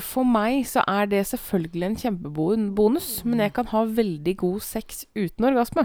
[0.00, 5.04] For meg så er det selvfølgelig en kjempebonus, men jeg kan ha veldig god sex
[5.12, 5.84] uten orgasme.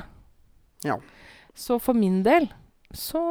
[0.86, 0.96] Ja.
[1.54, 2.49] Så for min del
[2.93, 3.22] så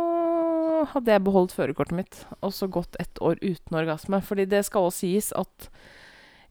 [0.91, 4.23] hadde jeg beholdt førerkortet mitt og så gått ett år uten orgasme.
[4.23, 5.69] Fordi det skal også sies at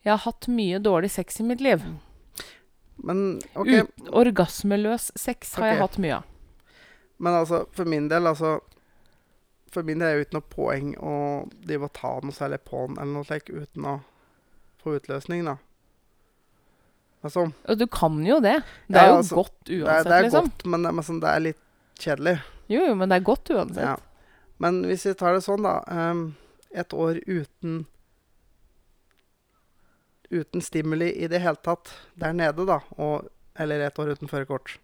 [0.01, 1.83] jeg har hatt mye dårlig sex i mitt liv.
[3.01, 3.67] Men OK.
[3.67, 6.27] Ut, orgasmeløs sex har jeg hatt mye av.
[7.21, 8.59] Men altså, for min del, altså
[9.71, 11.11] For min del er det uten ikke noe poeng å
[11.63, 13.93] drive og ta noe særlig på den eller noe slikt uten å
[14.81, 15.53] få utløsning, da.
[17.23, 18.55] Altså, Og du kan jo det.
[18.89, 20.45] Det Ja, er jo altså, godt det er, uansett, det er liksom.
[20.49, 21.61] godt, men, det- men sånn, det er litt
[22.01, 22.35] kjedelig.
[22.71, 23.83] Jo, jo, men det er godt uansett.
[23.83, 23.95] Ja.
[24.59, 26.35] Men hvis vi tar det sånn, da um,
[26.73, 27.85] Et år uten
[30.31, 32.77] Uten stimuli i det hele tatt der nede, da.
[32.97, 33.25] Og,
[33.59, 34.77] eller et år uten førerkort.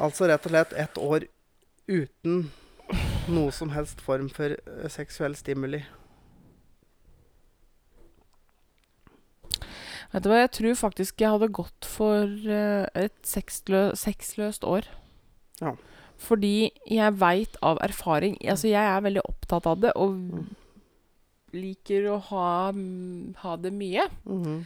[0.00, 1.26] Altså rett og slett et år
[1.86, 2.50] uten
[3.28, 5.82] noe som helst form for eh, seksuell stimuli.
[10.14, 14.86] Vet du hva, jeg tror faktisk jeg hadde gått for eh, et sexlø sexløst år.
[15.60, 15.74] Ja.
[16.22, 20.46] Fordi jeg veit av erfaring Altså, jeg er veldig opptatt av det og Mm.
[21.54, 24.06] liker å ha, mm, ha det mye.
[24.26, 24.64] Mhm.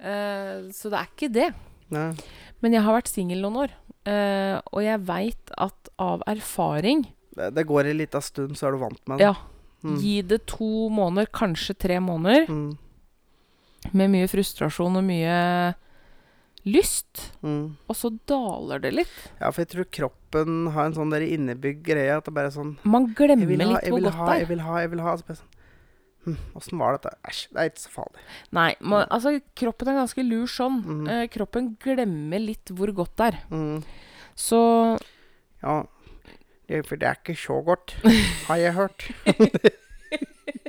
[0.00, 1.54] Eh, så det er ikke det.
[1.90, 2.12] Nei.
[2.60, 3.70] Men jeg har vært singel noen år,
[4.06, 8.72] eh, og jeg veit at av erfaring Det, det går en lita stund, så er
[8.72, 9.24] du vant med det.
[9.28, 9.34] Ja.
[9.84, 9.96] Mm.
[10.02, 12.76] Gi det to måneder, kanskje tre måneder, Mm.
[13.92, 15.36] Med mye frustrasjon og mye
[16.68, 17.28] lyst.
[17.44, 17.76] Mm.
[17.88, 19.14] Og så daler det litt.
[19.40, 22.56] Ja, for jeg tror kroppen har en sånn der innebygd greie at det bare er
[22.56, 24.50] sånn Man glemmer ha, litt hvor godt ha, det jeg er.
[24.52, 25.14] vil ha, jeg vil ha.
[25.18, 25.54] Så bare sånn
[26.74, 27.14] hm, var dette?
[27.30, 28.24] Æsj, det er ikke så farlig.
[28.58, 30.80] Nei, man, altså kroppen er ganske lur sånn.
[30.84, 31.04] Mm.
[31.14, 33.40] Eh, kroppen glemmer litt hvor godt det er.
[33.54, 33.78] Mm.
[34.38, 34.60] Så
[35.62, 35.80] Ja,
[36.84, 37.96] for det er ikke så godt,
[38.50, 39.08] har jeg hørt.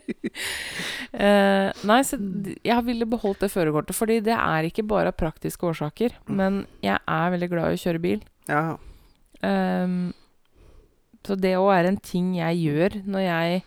[1.13, 2.55] eh, Nei, så Mm.
[2.65, 6.15] jeg ville beholdt det førerkortet, fordi det er ikke bare av praktiske årsaker.
[6.27, 6.35] Mm.
[6.35, 8.23] Men jeg er veldig glad i å kjøre bil.
[8.49, 8.77] Ja,
[9.39, 10.09] Um,
[11.23, 13.61] så det òg er en ting jeg gjør når jeg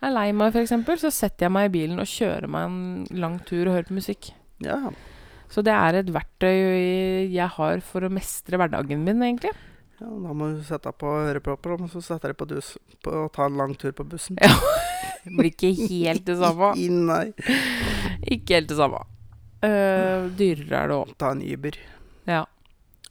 [0.00, 0.72] er lei meg, f.eks.,
[1.02, 3.98] så setter jeg meg i bilen og kjører meg en lang tur og hører på
[3.98, 4.30] musikk.
[4.64, 4.78] ja.
[5.52, 9.52] Så det er et verktøy jeg har for å mestre hverdagen min, egentlig.
[10.00, 13.28] ja da må du sette på ørepropper, og så setter jeg på dus på å
[13.30, 14.40] ta en lang tur på bussen.
[14.40, 14.48] Ja.
[15.22, 16.72] Det blir ikke helt det samme.
[17.12, 17.24] Nei.
[18.26, 19.04] Ikke helt det samme.
[19.62, 21.14] Uh, dyrere er det òg.
[21.22, 21.78] Ta en Uber.
[22.26, 22.44] Ja.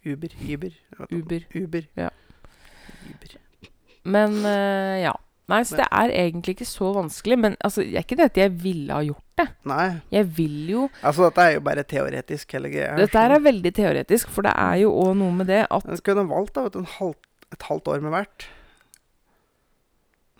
[0.03, 0.73] Uber, Uber.
[1.11, 1.45] Uber.
[1.55, 1.87] Uber.
[1.95, 2.09] Ja.
[3.07, 3.35] Uber.
[4.03, 5.13] Men uh, ja.
[5.51, 7.37] Nei, så det er egentlig ikke så vanskelig.
[7.39, 9.47] Men altså, det er ikke det at jeg ville ha gjort det.
[9.67, 9.87] Nei.
[10.13, 12.95] Jeg vil jo Altså, dette er jo bare teoretisk, hele greia.
[12.99, 16.27] Dette er veldig teoretisk, for det er jo òg noe med det at Du skulle
[16.29, 17.15] valgt da, vet du, en halv,
[17.51, 18.49] et halvt år med hvert.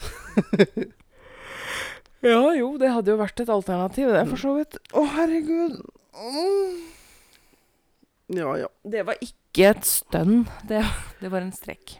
[2.22, 4.78] Ja, jo, det hadde jo vært et alternativ, det, for så vidt.
[4.94, 5.80] Å, herregud.
[6.22, 6.76] Mm.
[8.38, 8.70] Ja, ja.
[8.88, 10.46] Det var ikke et stønn.
[10.70, 10.84] Det,
[11.20, 11.98] det var en strekk.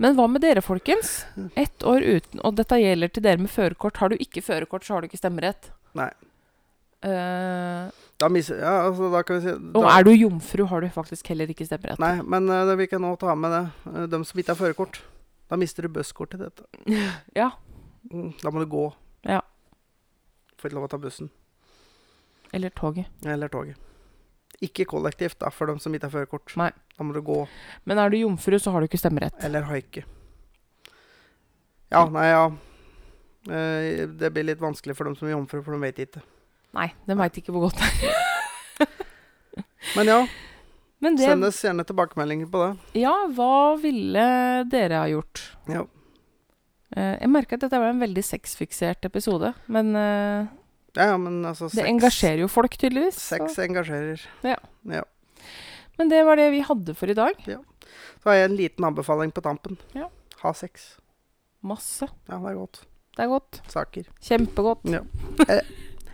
[0.00, 1.26] Men hva med dere, folkens?
[1.60, 4.00] Ett år uten Og dette gjelder til dere med førerkort.
[4.00, 5.68] Har du ikke førerkort, så har du ikke stemmerett.
[5.98, 6.08] Nei.
[7.04, 7.88] Uh,
[8.20, 11.30] Da mister Ja, altså, da kan vi si og er du jomfru, har du faktisk
[11.32, 12.00] heller ikke stemmerett.
[12.02, 13.62] Nei, men uh, det vi kan nå ta med det.
[13.86, 15.00] Uh, de som ikke har førerkort.
[15.52, 16.64] Da mister du busskortet ditt.
[17.40, 17.52] Ja.
[18.10, 18.86] Da må du gå.
[19.28, 19.40] Ja.
[20.58, 21.30] Får ikke lov å ta bussen.
[22.52, 23.06] Eller toget.
[23.24, 23.78] Eller toget.
[24.60, 26.56] Ikke kollektivt, da, for dem som ikke har førerkort.
[26.60, 26.70] Nei.
[26.98, 27.36] Da må du gå
[27.88, 29.38] Men er du jomfru, så har du ikke stemmerett.
[29.46, 30.02] eller haike.
[31.90, 32.42] Ja, nei, ja.
[33.48, 36.20] Eh, det blir litt vanskelig for dem som er jomfru, for de vet ikke.
[36.76, 38.90] Nei, de veit ikke hvor godt det er.
[39.96, 40.18] Men ja,
[41.00, 43.00] Men det send oss gjerne tilbakemeldinger på det.
[43.00, 44.26] Ja, hva ville
[44.70, 45.46] dere ha gjort?
[45.72, 45.86] Ja.
[46.96, 50.48] Eh, jeg merka at dette var en veldig sexfiksert episode, men eh,
[50.96, 53.14] Ja, ja, men altså det sex, engasjerer jo folk, tydeligvis.
[53.14, 54.24] så- Sex engasjerer.
[55.98, 57.34] Men det var det vi hadde for i dag.
[57.46, 59.76] Så har jeg en liten anbefaling på tampen.
[59.94, 60.08] Ja.
[60.42, 60.96] Ha sex.
[61.62, 62.08] Masse.
[62.28, 62.80] Ja, det er godt.
[63.16, 63.60] Det er godt.
[63.68, 64.04] Saker.
[64.24, 64.84] Kjempegodt.
[64.90, 65.02] Ja.
[65.48, 65.60] Eh,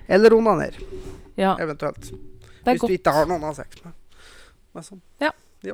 [0.09, 0.75] Eller onaner,
[1.37, 2.01] Ja, eventuelt.
[2.11, 3.93] det er Hvis du ikke har noen å ha sex med.
[4.85, 5.01] Sånn.
[5.21, 5.31] Ja.
[5.63, 5.73] ja.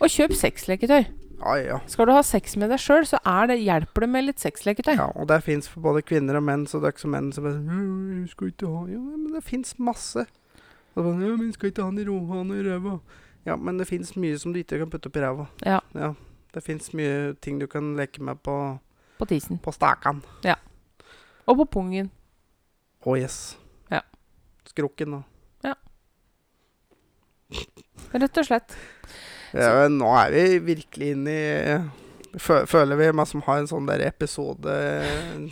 [0.00, 1.06] Og kjøp sexleketøy.
[1.42, 1.78] Ja, ja.
[1.90, 3.18] Skal du ha sex med deg sjøl, så
[3.50, 4.94] det, hjelper det med litt sexleketøy.
[4.96, 5.08] ja.
[5.18, 7.44] Og det fins for både kvinner og menn, så det er ikke som menn som
[7.44, 10.26] bare «Øh, skal ikke ha Ja, men det fins masse.
[10.94, 13.00] Og bare, ja, men skal ikke ha den i ro- ha den i ræva.
[13.46, 15.48] Ja, men det fins mye som du ikke kan putte opp i ræva.
[15.66, 15.80] Ja.
[15.98, 16.12] ja.
[16.54, 18.78] Det fins mye ting du kan leke med på,
[19.18, 19.58] På tisen.
[19.58, 20.22] på stakan.
[21.48, 22.10] Og på pungen.
[23.02, 23.56] Å, yes.
[23.90, 24.02] Ja.
[24.68, 25.24] Skrukken og
[28.12, 28.74] Rett og slett.
[29.52, 31.76] Ja, men Nå er vi virkelig inne i
[32.40, 34.72] Føler vi meg som har en sånn der episode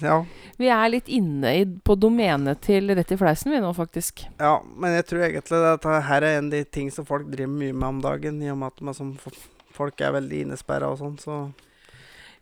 [0.00, 0.22] Ja.
[0.56, 4.22] Vi er litt inne i, på domenet til Rett i fleisen, vi nå, faktisk.
[4.40, 7.52] Ja, men jeg tror egentlig at her er en av de ting som folk driver
[7.52, 9.12] mye med om dagen, i og med at man som
[9.76, 11.36] folk er veldig innesperra og sånn, så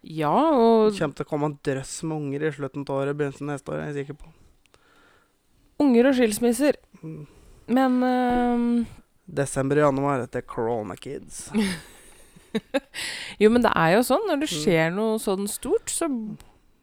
[0.07, 3.19] Ja, det og kommer til å komme en drøss med unger i slutten av året,
[3.19, 4.31] begynnelsen av neste år, er jeg sikker på.
[5.83, 6.79] unger og skilsmisser.
[7.03, 7.27] Mm.
[7.75, 8.87] Men øhm,
[9.29, 11.49] Desember og januar etter Corona Kids.
[13.39, 14.22] Jo, men det er jo sånn.
[14.26, 14.61] Når det Mm.
[14.62, 16.09] skjer noe sånn stort, så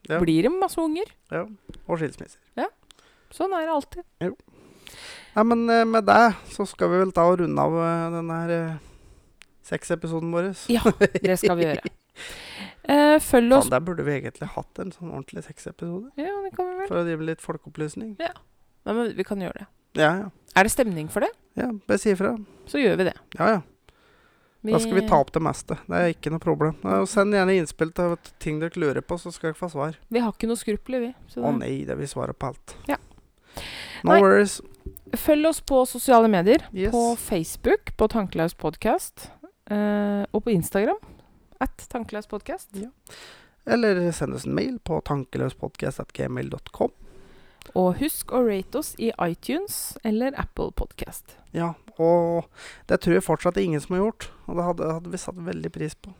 [0.07, 0.19] Ja.
[0.21, 1.05] blir det masse unger.
[1.31, 1.41] Ja,
[1.89, 2.37] og skilsmisser.
[3.33, 4.03] Sånn er det alltid.
[5.35, 8.37] Nei, men eh, med det så skal vi vel ta og runde av eh, denne
[8.45, 8.77] her eh,
[9.65, 10.53] sexepisoden vår.
[10.69, 10.81] Ja,
[11.25, 11.81] det skal vi gjøre.
[12.87, 16.11] Uh, følg oss Faen, der burde vi egentlig hatt en sånn ordentlig sexepisode.
[16.15, 16.87] Ja, det kan vi vel.
[16.87, 18.15] For å drive litt folkeopplysning.
[18.21, 19.67] Nei, men vi kan gjøre det.
[19.99, 20.29] Ja, ja.
[20.55, 22.33] Er det stemning for det, Ja, bare si ifra.
[22.67, 23.15] så gjør vi det.
[23.39, 23.61] Ja, ja.
[24.65, 25.75] Da skal vi ta opp det meste.
[25.85, 26.79] Det er ikke noe problem.
[26.89, 29.99] Og send gjerne innspill til ting dere lurer på, så skal dere få svar.
[30.09, 31.11] Vi har ikke noe skrupler, vi.
[31.37, 32.73] Å nei, det vil svare på alt.
[32.89, 32.97] Ja.
[34.03, 34.21] No Nei.
[34.23, 34.57] worries.
[35.21, 36.65] Følg oss på sosiale medier.
[36.73, 36.89] Yes.
[36.91, 39.29] På Facebook på Tankelaus podkast.
[39.69, 40.97] Eh, og på Instagram
[41.61, 42.73] at Tankelaus podkast.
[43.69, 46.91] Eller send oss en mail på tankeløspodkast.gmail.com.
[47.73, 51.37] Og husk å rate oss i iTunes eller Apple Podcast.
[51.55, 52.45] Ja, og
[52.89, 54.29] det tror jeg fortsatt det er ingen som har gjort.
[54.45, 56.13] Og det hadde, hadde vi satt veldig pris på.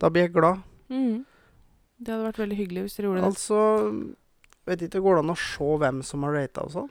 [0.00, 0.62] Da blir jeg glad.
[0.92, 1.26] Mm.
[2.00, 3.30] Det hadde vært veldig hyggelig hvis dere gjorde det.
[3.30, 3.60] Altså
[4.68, 6.90] Vet ikke, Går det an å se hvem som har rata og sånn?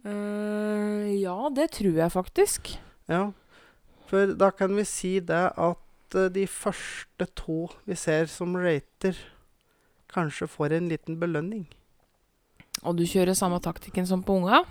[0.00, 2.72] Uh, ja, det tror jeg faktisk.
[3.10, 3.24] Ja.
[4.08, 9.18] For da kan vi si det at uh, de første to vi ser som rater,
[10.10, 11.68] kanskje får en liten belønning.
[12.84, 14.62] Og du kjører samme taktikken som på unga.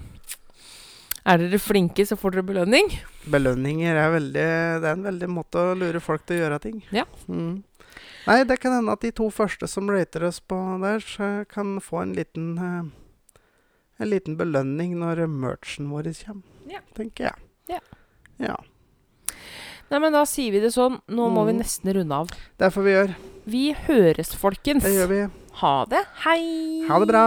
[1.29, 2.87] Er dere flinke, så får dere belønning.
[3.29, 4.45] Belønninger er veldig
[4.81, 6.79] Det er en veldig måte å lure folk til å gjøre ting.
[6.95, 7.03] Ja.
[7.27, 7.63] Mm.
[8.27, 11.03] Nei, det kan hende at de to første som rater oss på der,
[11.51, 12.89] kan få en liten eh,
[13.99, 16.79] En liten belønning når merchen vår kommer, Ja.
[16.95, 17.35] tenker jeg.
[17.67, 17.79] Ja.
[18.39, 18.55] ja.
[19.91, 21.01] Nei, men da sier vi det sånn.
[21.09, 21.59] Nå må vi Mm.
[21.59, 22.29] nesten runde av.
[22.57, 23.15] Det får vi gjøre.
[23.49, 24.83] Vi høres, folkens.
[24.85, 25.21] Det gjør vi.
[25.61, 26.03] Ha det.
[26.25, 26.41] Hei!
[26.89, 27.23] Ha det bra.